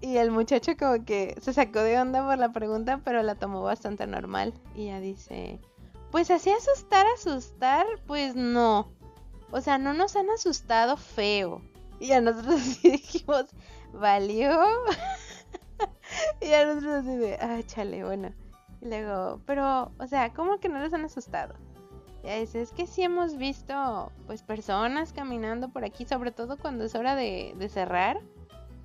Y 0.00 0.16
el 0.16 0.30
muchacho 0.30 0.72
como 0.78 1.04
que 1.04 1.36
se 1.42 1.52
sacó 1.52 1.80
de 1.80 1.98
onda 1.98 2.26
por 2.26 2.38
la 2.38 2.52
pregunta, 2.52 3.02
pero 3.04 3.22
la 3.22 3.34
tomó 3.34 3.62
bastante 3.62 4.06
normal. 4.06 4.54
Y 4.74 4.86
ya 4.86 4.98
dice, 4.98 5.60
pues 6.10 6.30
así 6.30 6.50
asustar, 6.50 7.04
asustar, 7.14 7.86
pues 8.06 8.34
no. 8.34 8.90
O 9.50 9.60
sea, 9.60 9.76
no 9.76 9.92
nos 9.92 10.16
han 10.16 10.30
asustado 10.30 10.96
feo. 10.96 11.60
Y 11.98 12.12
a 12.12 12.22
nosotros 12.22 12.60
sí 12.80 12.92
dijimos, 12.92 13.44
valió. 13.92 14.52
y 16.40 16.52
a 16.54 16.64
nosotros 16.64 17.04
así 17.04 17.16
de, 17.16 17.34
ah, 17.34 17.60
chale, 17.66 18.04
bueno. 18.04 18.32
Y 18.80 18.86
luego, 18.86 19.40
pero, 19.46 19.92
o 19.98 20.06
sea, 20.06 20.32
¿cómo 20.32 20.58
que 20.58 20.68
no 20.68 20.78
les 20.80 20.92
han 20.92 21.04
asustado? 21.04 21.54
Ya 22.24 22.36
dice, 22.36 22.60
es 22.60 22.72
que 22.72 22.86
sí 22.86 23.02
hemos 23.02 23.36
visto, 23.36 24.12
pues, 24.26 24.42
personas 24.42 25.12
caminando 25.12 25.70
por 25.70 25.84
aquí, 25.84 26.04
sobre 26.04 26.32
todo 26.32 26.58
cuando 26.58 26.84
es 26.84 26.94
hora 26.94 27.16
de, 27.16 27.54
de 27.56 27.68
cerrar, 27.68 28.20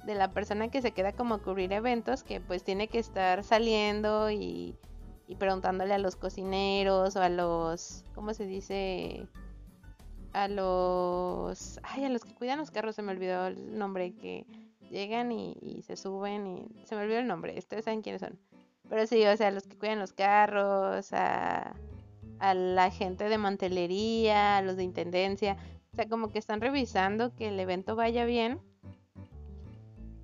de 0.06 0.16
la 0.16 0.32
persona 0.32 0.70
que 0.70 0.82
se 0.82 0.92
queda 0.92 1.14
como 1.14 1.36
a 1.36 1.42
cubrir 1.42 1.74
eventos, 1.74 2.24
que 2.24 2.40
pues 2.40 2.64
tiene 2.64 2.88
que 2.88 3.00
estar 3.00 3.44
saliendo 3.44 4.30
y, 4.30 4.76
y 5.28 5.36
preguntándole 5.36 5.94
a 5.94 5.98
los 5.98 6.16
cocineros 6.16 7.16
o 7.16 7.22
a 7.22 7.30
los, 7.30 8.04
¿cómo 8.14 8.34
se 8.34 8.46
dice? 8.46 9.28
A 10.34 10.48
los, 10.48 11.80
ay, 11.84 12.06
a 12.06 12.10
los 12.10 12.24
que 12.24 12.36
cuidan 12.36 12.60
los 12.60 12.72
carros, 12.72 12.96
se 12.96 13.02
me 13.02 13.12
olvidó 13.12 13.48
el 13.48 13.78
nombre, 13.78 14.14
que 14.16 14.46
llegan 14.90 15.32
y, 15.32 15.82
se 15.82 15.96
suben 15.96 16.46
y 16.48 16.86
se 16.86 16.96
me 16.96 17.04
olvidó 17.04 17.20
el 17.20 17.28
nombre, 17.28 17.58
ustedes 17.58 17.86
saben 17.86 18.02
quiénes 18.02 18.22
son. 18.22 18.38
Pero 18.90 19.08
sí, 19.08 19.26
o 19.26 19.36
sea, 19.36 19.52
los 19.52 19.68
que 19.68 19.78
cuidan 19.78 20.00
los 20.00 20.14
carros, 20.14 21.12
a, 21.14 21.76
a 22.40 22.54
la 22.54 22.92
gente 22.92 23.30
de 23.30 23.38
mantelería, 23.38 24.58
a 24.58 24.62
los 24.62 24.78
de 24.78 24.84
intendencia, 24.84 25.58
o 25.94 25.96
sea, 25.96 26.08
como 26.10 26.30
que 26.30 26.40
están 26.40 26.62
revisando 26.62 27.34
que 27.36 27.48
el 27.48 27.60
evento 27.60 27.96
vaya 27.96 28.26
bien. 28.26 28.60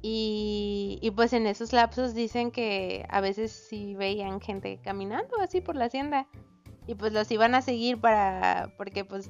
Y, 0.04 0.98
y, 1.02 1.12
pues 1.12 1.32
en 1.34 1.46
esos 1.46 1.74
lapsos 1.74 2.16
dicen 2.16 2.52
que 2.52 3.06
a 3.10 3.22
veces 3.22 3.52
sí 3.52 3.96
veían 3.96 4.42
gente 4.42 4.80
caminando 4.84 5.40
así 5.40 5.62
por 5.62 5.76
la 5.76 5.86
hacienda. 5.86 6.28
Y 6.88 6.96
pues 6.96 7.14
los 7.14 7.32
iban 7.32 7.54
a 7.54 7.62
seguir 7.62 8.02
para, 8.02 8.74
porque 8.78 9.06
pues 9.06 9.30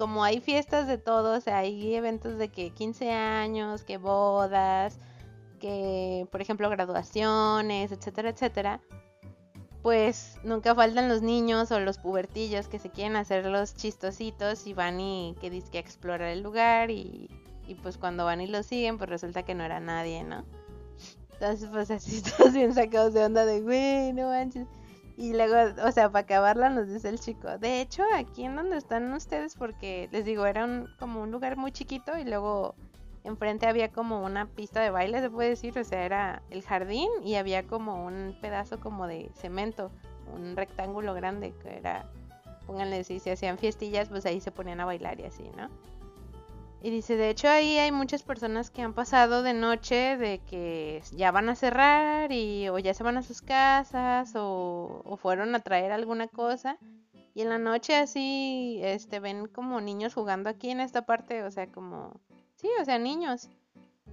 como 0.00 0.24
hay 0.24 0.40
fiestas 0.40 0.86
de 0.86 0.96
todo, 0.96 1.36
o 1.36 1.40
sea, 1.42 1.58
hay 1.58 1.94
eventos 1.94 2.38
de 2.38 2.48
que 2.48 2.70
15 2.70 3.12
años, 3.12 3.84
que 3.84 3.98
bodas, 3.98 4.98
que 5.60 6.26
por 6.32 6.40
ejemplo 6.40 6.68
graduaciones, 6.68 7.92
etcétera, 7.92 8.30
etcétera, 8.30 8.80
pues 9.82 10.36
nunca 10.42 10.74
faltan 10.74 11.08
los 11.08 11.22
niños 11.22 11.70
o 11.70 11.80
los 11.80 11.98
pubertillos 11.98 12.68
que 12.68 12.78
se 12.78 12.90
quieren 12.90 13.16
hacer 13.16 13.46
los 13.46 13.74
chistositos 13.74 14.66
y 14.66 14.74
van 14.74 15.00
y 15.00 15.36
que 15.40 15.50
dicen 15.50 15.70
que 15.70 15.78
explorar 15.78 16.28
el 16.28 16.42
lugar 16.42 16.90
y, 16.90 17.30
y 17.66 17.74
pues 17.76 17.96
cuando 17.96 18.24
van 18.24 18.40
y 18.40 18.46
lo 18.46 18.62
siguen 18.62 18.98
pues 18.98 19.08
resulta 19.08 19.44
que 19.44 19.54
no 19.54 19.64
era 19.64 19.80
nadie, 19.80 20.24
¿no? 20.24 20.44
Entonces 21.34 21.68
pues 21.70 21.90
así 21.90 22.22
todos 22.36 22.52
bien 22.52 22.74
sacados 22.74 23.14
de 23.14 23.24
onda 23.24 23.46
de 23.46 23.60
güey, 23.60 24.12
no 24.12 24.28
manches. 24.28 24.66
Y 25.16 25.34
luego, 25.34 25.54
o 25.84 25.92
sea, 25.92 26.10
para 26.10 26.24
acabarla 26.24 26.70
nos 26.70 26.88
dice 26.88 27.10
el 27.10 27.20
chico, 27.20 27.58
de 27.58 27.82
hecho 27.82 28.02
aquí 28.14 28.44
en 28.44 28.56
donde 28.56 28.78
están 28.78 29.12
ustedes 29.12 29.54
porque 29.54 30.08
les 30.12 30.24
digo, 30.24 30.46
era 30.46 30.64
un, 30.64 30.88
como 30.98 31.22
un 31.22 31.30
lugar 31.30 31.56
muy 31.58 31.72
chiquito 31.72 32.16
y 32.18 32.24
luego 32.24 32.74
enfrente 33.24 33.66
había 33.66 33.90
como 33.90 34.24
una 34.24 34.46
pista 34.46 34.80
de 34.80 34.90
baile, 34.90 35.20
se 35.20 35.30
puede 35.30 35.50
decir, 35.50 35.78
o 35.78 35.84
sea, 35.84 36.04
era 36.04 36.42
el 36.50 36.62
jardín 36.62 37.08
y 37.22 37.34
había 37.34 37.66
como 37.66 38.04
un 38.04 38.36
pedazo 38.40 38.80
como 38.80 39.06
de 39.06 39.30
cemento, 39.34 39.90
un 40.34 40.56
rectángulo 40.56 41.14
grande 41.14 41.52
que 41.62 41.76
era, 41.76 42.06
pónganle, 42.66 43.04
si 43.04 43.18
se 43.20 43.32
hacían 43.32 43.58
fiestillas, 43.58 44.08
pues 44.08 44.26
ahí 44.26 44.40
se 44.40 44.52
ponían 44.52 44.80
a 44.80 44.84
bailar 44.84 45.20
y 45.20 45.24
así, 45.24 45.50
¿no? 45.56 45.68
Y 46.82 46.88
dice, 46.88 47.16
de 47.16 47.28
hecho 47.28 47.46
ahí 47.46 47.76
hay 47.76 47.92
muchas 47.92 48.22
personas 48.22 48.70
que 48.70 48.80
han 48.80 48.94
pasado 48.94 49.42
de 49.42 49.52
noche 49.52 50.16
de 50.16 50.38
que 50.38 51.02
ya 51.12 51.30
van 51.30 51.50
a 51.50 51.54
cerrar 51.54 52.32
y 52.32 52.70
o 52.70 52.78
ya 52.78 52.94
se 52.94 53.02
van 53.02 53.18
a 53.18 53.22
sus 53.22 53.42
casas 53.42 54.34
o, 54.34 55.02
o 55.04 55.16
fueron 55.18 55.54
a 55.54 55.60
traer 55.60 55.92
alguna 55.92 56.26
cosa 56.26 56.78
y 57.34 57.42
en 57.42 57.48
la 57.48 57.58
noche 57.58 57.96
así 57.96 58.80
este 58.82 59.20
ven 59.20 59.46
como 59.46 59.80
niños 59.80 60.14
jugando 60.14 60.50
aquí 60.50 60.70
en 60.70 60.80
esta 60.80 61.02
parte, 61.02 61.42
o 61.44 61.50
sea, 61.50 61.66
como 61.68 62.18
Sí, 62.60 62.68
o 62.78 62.84
sea, 62.84 62.98
niños. 62.98 63.48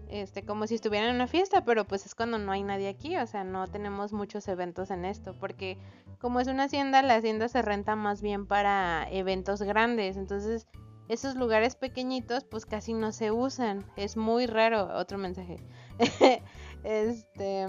Este, 0.10 0.44
como 0.44 0.68
si 0.68 0.76
estuvieran 0.76 1.10
en 1.10 1.16
una 1.16 1.28
fiesta, 1.28 1.66
pero 1.66 1.86
pues 1.86 2.06
es 2.06 2.16
cuando 2.16 2.38
no 2.38 2.54
hay 2.54 2.64
nadie 2.64 2.88
aquí, 2.88 3.18
o 3.18 3.28
sea, 3.28 3.44
no 3.44 3.68
tenemos 3.68 4.14
muchos 4.14 4.48
eventos 4.48 4.90
en 4.90 5.04
esto, 5.04 5.34
porque 5.38 5.78
como 6.20 6.40
es 6.40 6.48
una 6.48 6.64
hacienda, 6.66 7.02
la 7.02 7.16
hacienda 7.16 7.50
se 7.50 7.62
renta 7.62 7.98
más 7.98 8.22
bien 8.22 8.46
para 8.46 9.06
eventos 9.12 9.62
grandes, 9.62 10.16
entonces 10.16 10.66
esos 11.10 11.36
lugares 11.36 11.76
pequeñitos 11.76 12.46
pues 12.46 12.66
casi 12.66 12.94
no 12.94 13.12
se 13.12 13.32
usan, 13.32 13.86
es 13.98 14.16
muy 14.16 14.46
raro, 14.46 14.96
otro 14.96 15.18
mensaje, 15.18 15.58
este, 16.86 17.68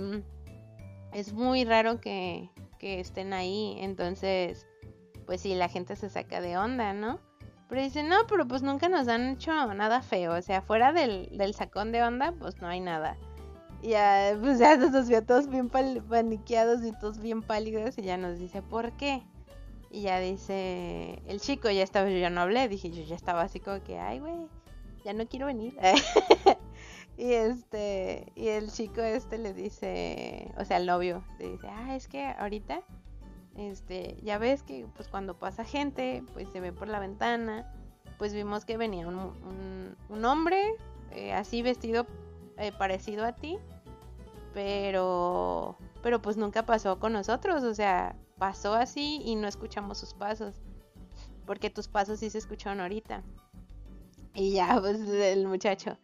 es 1.12 1.32
muy 1.32 1.64
raro 1.64 2.00
que, 2.00 2.50
que 2.78 3.00
estén 3.00 3.32
ahí, 3.32 3.78
entonces 3.80 4.64
pues 5.26 5.40
sí, 5.40 5.56
la 5.56 5.68
gente 5.68 5.96
se 5.96 6.08
saca 6.08 6.40
de 6.40 6.56
onda, 6.56 6.92
¿no? 6.92 7.18
Pero 7.68 7.82
dice, 7.82 8.02
no, 8.02 8.16
pero 8.28 8.48
pues 8.48 8.62
nunca 8.62 8.88
nos 8.88 9.08
han 9.08 9.28
hecho 9.28 9.52
nada 9.74 10.00
feo. 10.00 10.34
O 10.34 10.42
sea, 10.42 10.62
fuera 10.62 10.92
del, 10.92 11.36
del 11.36 11.54
sacón 11.54 11.92
de 11.92 12.02
onda, 12.02 12.32
pues 12.32 12.60
no 12.62 12.68
hay 12.68 12.80
nada. 12.80 13.16
Y 13.82 13.90
ya, 13.90 14.36
pues 14.40 14.58
ya 14.58 14.76
nos 14.76 15.08
vio 15.08 15.24
todos 15.24 15.48
bien 15.48 15.68
paniqueados 15.68 16.82
y 16.82 16.92
todos 16.92 17.18
bien 17.18 17.42
pálidos. 17.42 17.98
Y 17.98 18.02
ya 18.02 18.16
nos 18.16 18.38
dice, 18.38 18.62
¿por 18.62 18.92
qué? 18.92 19.22
Y 19.90 20.02
ya 20.02 20.18
dice, 20.18 21.22
el 21.26 21.40
chico, 21.40 21.70
ya 21.70 21.82
estaba, 21.82 22.08
yo 22.08 22.18
ya 22.18 22.30
no 22.30 22.40
hablé. 22.40 22.68
Dije, 22.68 22.90
yo 22.90 23.02
ya 23.02 23.16
estaba 23.16 23.42
así 23.42 23.60
como 23.60 23.82
que, 23.82 23.98
ay, 23.98 24.18
güey, 24.18 24.46
ya 25.04 25.12
no 25.12 25.26
quiero 25.26 25.46
venir. 25.46 25.76
y 27.18 27.32
este, 27.32 28.32
y 28.34 28.48
el 28.48 28.70
chico 28.70 29.02
este 29.02 29.36
le 29.36 29.52
dice, 29.52 30.52
o 30.56 30.64
sea, 30.64 30.78
el 30.78 30.86
novio, 30.86 31.22
le 31.38 31.50
dice, 31.50 31.68
ah, 31.68 31.94
es 31.94 32.08
que 32.08 32.24
ahorita 32.24 32.80
este, 33.58 34.16
ya 34.22 34.38
ves 34.38 34.62
que 34.62 34.86
pues 34.94 35.08
cuando 35.08 35.38
pasa 35.38 35.64
gente, 35.64 36.22
pues 36.32 36.48
se 36.50 36.60
ve 36.60 36.72
por 36.72 36.88
la 36.88 37.00
ventana, 37.00 37.70
pues 38.16 38.32
vimos 38.32 38.64
que 38.64 38.76
venía 38.76 39.06
un, 39.06 39.96
un, 40.08 40.24
hombre 40.24 40.76
eh, 41.10 41.32
así 41.32 41.62
vestido 41.62 42.06
eh, 42.56 42.72
parecido 42.72 43.24
a 43.24 43.32
ti, 43.32 43.58
pero, 44.54 45.76
pero 46.02 46.22
pues 46.22 46.36
nunca 46.36 46.64
pasó 46.64 46.98
con 47.00 47.12
nosotros, 47.12 47.64
o 47.64 47.74
sea, 47.74 48.16
pasó 48.38 48.74
así 48.74 49.20
y 49.24 49.34
no 49.34 49.48
escuchamos 49.48 49.98
sus 49.98 50.14
pasos, 50.14 50.62
porque 51.44 51.68
tus 51.68 51.88
pasos 51.88 52.20
sí 52.20 52.30
se 52.30 52.38
escucharon 52.38 52.80
ahorita. 52.80 53.22
Y 54.34 54.52
ya, 54.52 54.78
pues 54.80 55.00
el 55.00 55.48
muchacho, 55.48 55.98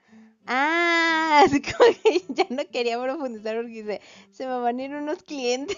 Ah, 0.46 1.42
así 1.46 1.62
como 1.62 1.90
que 2.02 2.22
ya 2.28 2.46
no 2.50 2.64
quería 2.70 3.00
profundizar 3.00 3.56
porque 3.56 3.82
dice, 3.82 4.00
se 4.30 4.46
me 4.46 4.58
van 4.58 4.78
a 4.78 4.82
ir 4.82 4.94
unos 4.94 5.22
clientes. 5.22 5.76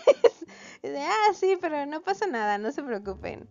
Dice, 0.86 1.02
ah, 1.02 1.34
sí, 1.34 1.56
pero 1.60 1.86
no 1.86 2.02
pasa 2.02 2.26
nada, 2.26 2.58
no 2.58 2.72
se 2.72 2.82
preocupen. 2.82 3.48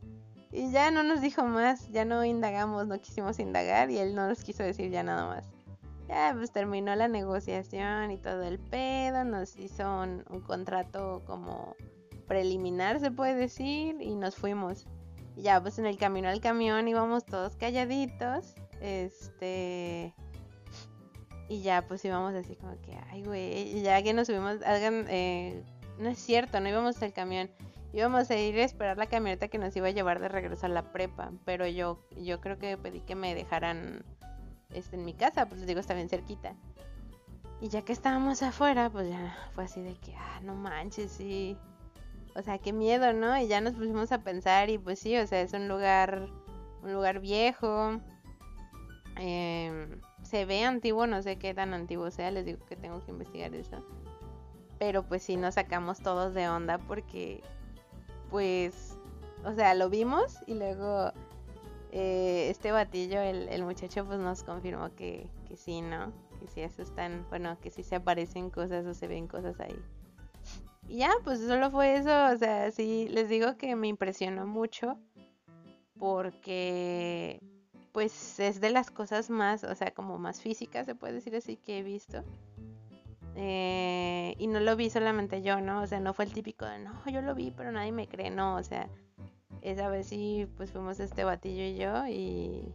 Y 0.52 0.71
ya 0.71 0.89
no 0.91 1.04
nos 1.04 1.21
dijo 1.21 1.43
más, 1.43 1.89
ya 1.91 2.06
no 2.06 2.24
indagamos, 2.24 2.88
no 2.88 3.00
quisimos 3.00 3.39
indagar 3.39 3.91
y 3.91 3.98
él 3.98 4.15
no 4.15 4.28
nos 4.28 4.43
quiso 4.43 4.63
decir 4.63 4.89
ya 4.89 5.04
nada 5.04 5.28
más. 5.28 5.45
Ya, 6.08 6.34
pues 6.38 6.52
terminó 6.52 6.95
la 6.95 7.08
negociación 7.08 8.12
y 8.12 8.17
todo 8.17 8.43
el 8.43 8.60
pedo, 8.60 9.24
nos 9.24 9.58
hizo 9.58 10.02
un, 10.02 10.24
contrato 10.45 11.24
como 11.26 11.76
preliminar, 12.28 13.00
se 13.00 13.12
puede 13.12 13.36
decir, 13.36 13.98
y 14.00 14.15
nos 14.15 14.36
fuimos. 14.36 14.86
Ya, 15.36 15.62
pues 15.62 15.80
en 15.80 15.88
el 15.88 15.98
camino 15.98 16.30
al 16.30 16.39
camión 16.39 16.88
íbamos 16.88 17.26
todos 17.26 17.56
calladitos, 17.56 18.56
este 18.82 20.13
y 21.48 21.62
ya, 21.62 21.86
pues 21.88 22.04
íbamos 22.04 22.34
así 22.34 22.56
como 22.56 22.80
que, 22.82 22.98
ay, 23.12 23.24
güey, 23.24 23.82
ya 23.82 24.02
que 24.02 24.13
nos 24.13 24.28
subimos, 24.28 24.63
hagan, 24.63 25.06
eh, 25.10 25.63
no 25.97 26.10
es 26.10 26.19
cierto, 26.19 26.60
no 26.60 26.69
íbamos 26.69 27.01
al 27.01 27.13
camión. 27.13 27.49
Íbamos 27.93 28.29
a 28.29 28.36
ir 28.36 28.58
a 28.60 28.63
esperar 28.63 28.97
la 28.97 29.08
camioneta 29.08 29.47
que 29.47 29.58
nos 29.58 29.75
iba 29.75 29.88
a 29.88 29.91
llevar 29.91 30.19
de 30.19 30.27
regreso 30.27 30.65
a 30.65 30.69
la 30.69 30.91
prepa, 30.91 31.31
pero 31.45 31.65
yo, 31.65 32.05
yo 32.17 32.41
creo 32.41 32.58
que 32.58 32.77
pedí 32.77 32.99
que 32.99 33.15
me 33.15 33.34
dejaran 33.34 34.03
este, 34.73 34.97
en 34.97 35.05
mi 35.05 35.13
casa, 35.13 35.47
pues 35.47 35.60
les 35.62 35.67
digo, 35.67 35.79
está 35.79 35.93
bien 35.93 36.10
cerquita. 36.10 36.55
Y 37.62 37.69
ya 37.69 37.84
que 37.84 37.93
estábamos 37.93 38.43
afuera, 38.43 38.89
pues 38.89 39.10
ya 39.10 39.38
fue 39.53 39.63
así 39.63 39.81
de 39.81 39.95
que, 39.95 40.13
ah, 40.15 40.41
no 40.43 40.55
manches, 40.55 41.12
sí. 41.12 41.58
O 42.36 42.41
sea, 42.41 42.58
qué 42.58 42.73
miedo, 42.73 43.13
¿no? 43.13 43.38
Y 43.38 43.47
ya 43.47 43.62
nos 43.62 43.75
pusimos 43.75 44.12
a 44.12 44.19
pensar 44.19 44.69
y 44.69 44.77
pues 44.77 44.99
sí, 44.99 45.17
o 45.17 45.25
sea, 45.25 45.39
es 45.39 45.53
un 45.53 45.69
lugar, 45.69 46.27
un 46.84 46.93
lugar 46.93 47.21
viejo. 47.21 48.01
Eh, 49.17 49.88
se 50.23 50.43
ve 50.43 50.65
antiguo, 50.65 51.08
no 51.08 51.21
sé 51.21 51.38
qué 51.38 51.53
tan 51.53 51.73
antiguo 51.73 52.12
sea, 52.12 52.29
les 52.31 52.45
digo 52.45 52.65
que 52.65 52.75
tengo 52.75 52.99
que 53.05 53.12
investigar 53.12 53.55
eso. 53.55 53.86
Pero 54.79 55.03
pues 55.03 55.23
sí 55.23 55.38
nos 55.38 55.55
sacamos 55.55 55.99
todos 55.99 56.33
de 56.33 56.49
onda 56.49 56.77
porque 56.77 57.41
pues, 58.29 58.97
o 59.43 59.53
sea, 59.53 59.73
lo 59.73 59.89
vimos 59.89 60.38
y 60.47 60.55
luego 60.55 61.11
eh, 61.91 62.49
este 62.49 62.71
batillo, 62.71 63.21
el, 63.21 63.63
muchacho 63.63 64.05
pues 64.05 64.19
nos 64.19 64.43
confirmó 64.43 64.93
que, 64.95 65.29
que 65.47 65.55
sí, 65.55 65.81
¿no? 65.81 66.11
Que 66.39 66.47
sí 66.47 66.61
están, 66.61 67.25
bueno, 67.29 67.57
que 67.61 67.71
sí 67.71 67.83
se 67.83 67.95
aparecen 67.95 68.49
cosas 68.49 68.85
o 68.85 68.93
se 68.93 69.07
ven 69.07 69.27
cosas 69.27 69.59
ahí. 69.59 69.79
Y 70.88 70.97
ya, 70.97 71.11
pues 71.23 71.39
solo 71.39 71.71
fue 71.71 71.95
eso, 71.95 72.33
o 72.33 72.38
sea, 72.38 72.71
sí, 72.71 73.07
les 73.09 73.29
digo 73.29 73.57
que 73.57 73.75
me 73.75 73.88
impresionó 73.88 74.45
mucho 74.45 74.97
porque 75.97 77.39
pues 77.91 78.41
es 78.41 78.59
de 78.59 78.71
las 78.71 78.91
cosas 78.91 79.29
más, 79.29 79.63
o 79.63 79.73
sea, 79.73 79.91
como 79.91 80.17
más 80.17 80.41
físicas, 80.41 80.85
se 80.85 80.95
puede 80.95 81.13
decir 81.13 81.33
así, 81.33 81.55
que 81.55 81.79
he 81.79 81.83
visto. 81.83 82.23
Eh, 83.36 84.36
y 84.38 84.48
no 84.48 84.60
lo 84.60 84.76
vi 84.76 84.89
solamente 84.89 85.41
yo, 85.41 85.60
¿no? 85.60 85.82
O 85.82 85.88
sea, 85.88 86.00
no 86.00 86.13
fue 86.13 86.26
el 86.26 86.34
típico 86.34 86.65
de, 86.65 86.80
no, 86.80 87.02
yo 87.08 87.21
lo 87.21 87.36
vi, 87.36 87.52
pero 87.52 87.71
nadie 87.71 87.91
me 87.91 88.08
cree, 88.08 88.30
no, 88.30 88.56
o 88.56 88.63
sea, 88.63 88.88
esa 89.62 89.89
vez 89.89 90.08
sí, 90.08 90.48
pues 90.56 90.71
fuimos 90.71 91.00
este 91.00 91.24
batillo 91.24 91.63
y 91.63 91.76
yo 91.76 92.08
y, 92.08 92.74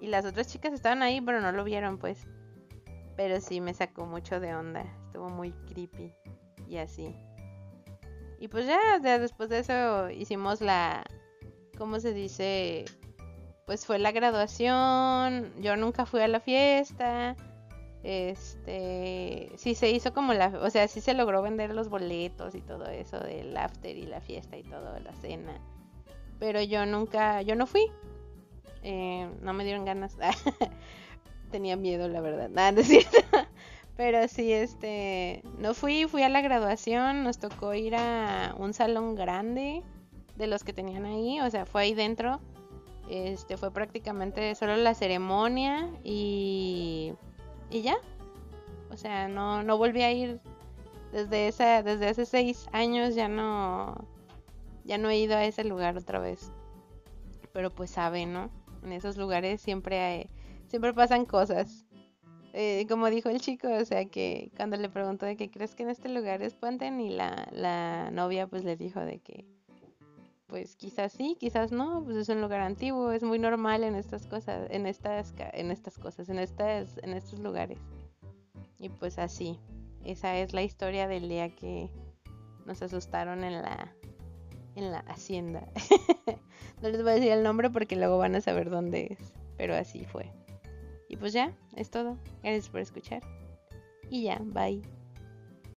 y 0.00 0.06
las 0.08 0.24
otras 0.24 0.48
chicas 0.48 0.72
estaban 0.72 1.02
ahí, 1.02 1.20
pero 1.20 1.40
no 1.40 1.52
lo 1.52 1.64
vieron, 1.64 1.98
pues. 1.98 2.26
Pero 3.16 3.40
sí 3.40 3.60
me 3.60 3.74
sacó 3.74 4.06
mucho 4.06 4.40
de 4.40 4.54
onda, 4.54 4.82
estuvo 5.06 5.28
muy 5.28 5.52
creepy 5.68 6.12
y 6.66 6.78
así. 6.78 7.14
Y 8.38 8.48
pues 8.48 8.66
ya, 8.66 8.78
o 8.98 9.02
sea, 9.02 9.18
después 9.18 9.48
de 9.48 9.58
eso 9.58 10.10
hicimos 10.10 10.60
la, 10.60 11.04
¿cómo 11.76 12.00
se 12.00 12.14
dice? 12.14 12.86
pues 13.70 13.86
fue 13.86 14.00
la 14.00 14.10
graduación, 14.10 15.52
yo 15.60 15.76
nunca 15.76 16.04
fui 16.04 16.20
a 16.22 16.26
la 16.26 16.40
fiesta, 16.40 17.36
este, 18.02 19.52
sí 19.56 19.74
se 19.74 19.90
hizo 19.90 20.12
como 20.14 20.32
la, 20.32 20.48
o 20.62 20.70
sea, 20.70 20.88
sí 20.88 21.00
se 21.00 21.14
logró 21.14 21.42
vender 21.42 21.74
los 21.74 21.88
boletos 21.88 22.54
y 22.54 22.60
todo 22.60 22.86
eso 22.86 23.18
del 23.18 23.56
after 23.56 23.96
y 23.96 24.06
la 24.06 24.20
fiesta 24.20 24.56
y 24.56 24.62
todo, 24.62 24.98
la 25.00 25.14
cena, 25.14 25.60
pero 26.38 26.62
yo 26.62 26.86
nunca, 26.86 27.42
yo 27.42 27.54
no 27.54 27.66
fui, 27.66 27.86
eh, 28.82 29.28
no 29.42 29.52
me 29.52 29.64
dieron 29.64 29.84
ganas, 29.84 30.16
tenía 31.50 31.76
miedo 31.76 32.08
la 32.08 32.20
verdad, 32.20 32.48
nada, 32.50 32.82
cierto. 32.82 33.18
Pero 33.96 34.26
sí, 34.28 34.50
este, 34.50 35.42
no 35.58 35.74
fui, 35.74 36.06
fui 36.06 36.22
a 36.22 36.30
la 36.30 36.40
graduación, 36.40 37.22
nos 37.22 37.38
tocó 37.38 37.74
ir 37.74 37.94
a 37.94 38.54
un 38.56 38.72
salón 38.72 39.14
grande 39.14 39.82
de 40.36 40.46
los 40.46 40.64
que 40.64 40.72
tenían 40.72 41.04
ahí, 41.04 41.38
o 41.40 41.50
sea, 41.50 41.66
fue 41.66 41.82
ahí 41.82 41.94
dentro. 41.94 42.40
Este 43.10 43.58
fue 43.58 43.70
prácticamente 43.72 44.54
solo 44.54 44.76
la 44.76 44.94
ceremonia 44.94 45.90
y, 46.02 47.12
y 47.70 47.82
ya. 47.82 47.96
O 48.90 48.96
sea, 48.96 49.28
no, 49.28 49.62
no 49.62 49.78
volví 49.78 50.02
a 50.02 50.12
ir 50.12 50.40
desde 51.12 51.48
esa, 51.48 51.82
desde 51.82 52.08
hace 52.08 52.26
seis 52.26 52.66
años 52.72 53.14
ya 53.14 53.28
no, 53.28 53.94
ya 54.84 54.98
no 54.98 55.08
he 55.10 55.18
ido 55.18 55.36
a 55.36 55.44
ese 55.44 55.64
lugar 55.64 55.96
otra 55.96 56.18
vez. 56.18 56.52
Pero 57.52 57.70
pues 57.70 57.90
sabe, 57.90 58.26
¿no? 58.26 58.50
En 58.82 58.92
esos 58.92 59.16
lugares 59.16 59.60
siempre, 59.60 60.28
siempre 60.66 60.92
pasan 60.92 61.24
cosas. 61.24 61.86
Eh, 62.52 62.86
como 62.88 63.08
dijo 63.10 63.28
el 63.28 63.40
chico, 63.40 63.68
o 63.68 63.84
sea 63.84 64.06
que 64.06 64.50
cuando 64.56 64.76
le 64.76 64.88
preguntó 64.88 65.24
de 65.24 65.36
qué 65.36 65.50
crees 65.50 65.76
que 65.76 65.84
en 65.84 65.90
este 65.90 66.08
lugar 66.08 66.42
espanten 66.42 67.00
y 67.00 67.10
la, 67.10 67.48
la 67.52 68.10
novia 68.10 68.48
pues 68.48 68.64
le 68.64 68.76
dijo 68.76 68.98
de 69.00 69.20
que 69.20 69.46
pues 70.50 70.74
quizás 70.74 71.12
sí, 71.12 71.36
quizás 71.38 71.70
no, 71.70 72.02
pues 72.04 72.16
es 72.16 72.28
un 72.28 72.40
lugar 72.40 72.60
antiguo, 72.60 73.12
es 73.12 73.22
muy 73.22 73.38
normal 73.38 73.84
en 73.84 73.94
estas 73.94 74.26
cosas, 74.26 74.68
en 74.70 74.86
estas, 74.86 75.32
en 75.38 75.70
estas 75.70 75.96
cosas, 75.96 76.28
en 76.28 76.40
estas, 76.40 76.98
en 76.98 77.14
estos 77.14 77.38
lugares. 77.38 77.78
Y 78.78 78.88
pues 78.88 79.18
así, 79.18 79.58
esa 80.04 80.36
es 80.36 80.52
la 80.52 80.62
historia 80.62 81.06
del 81.06 81.28
día 81.28 81.54
que 81.54 81.88
nos 82.66 82.82
asustaron 82.82 83.44
en 83.44 83.62
la, 83.62 83.94
en 84.74 84.90
la 84.90 84.98
hacienda. 85.00 85.68
no 86.82 86.88
les 86.88 87.02
voy 87.02 87.12
a 87.12 87.14
decir 87.14 87.30
el 87.30 87.44
nombre 87.44 87.70
porque 87.70 87.96
luego 87.96 88.18
van 88.18 88.34
a 88.34 88.40
saber 88.40 88.70
dónde 88.70 89.16
es, 89.18 89.32
pero 89.56 89.74
así 89.74 90.04
fue. 90.04 90.32
Y 91.08 91.16
pues 91.16 91.32
ya, 91.32 91.56
es 91.76 91.90
todo. 91.90 92.16
Gracias 92.42 92.68
por 92.68 92.80
escuchar. 92.80 93.22
Y 94.08 94.24
ya, 94.24 94.40
bye. 94.42 94.99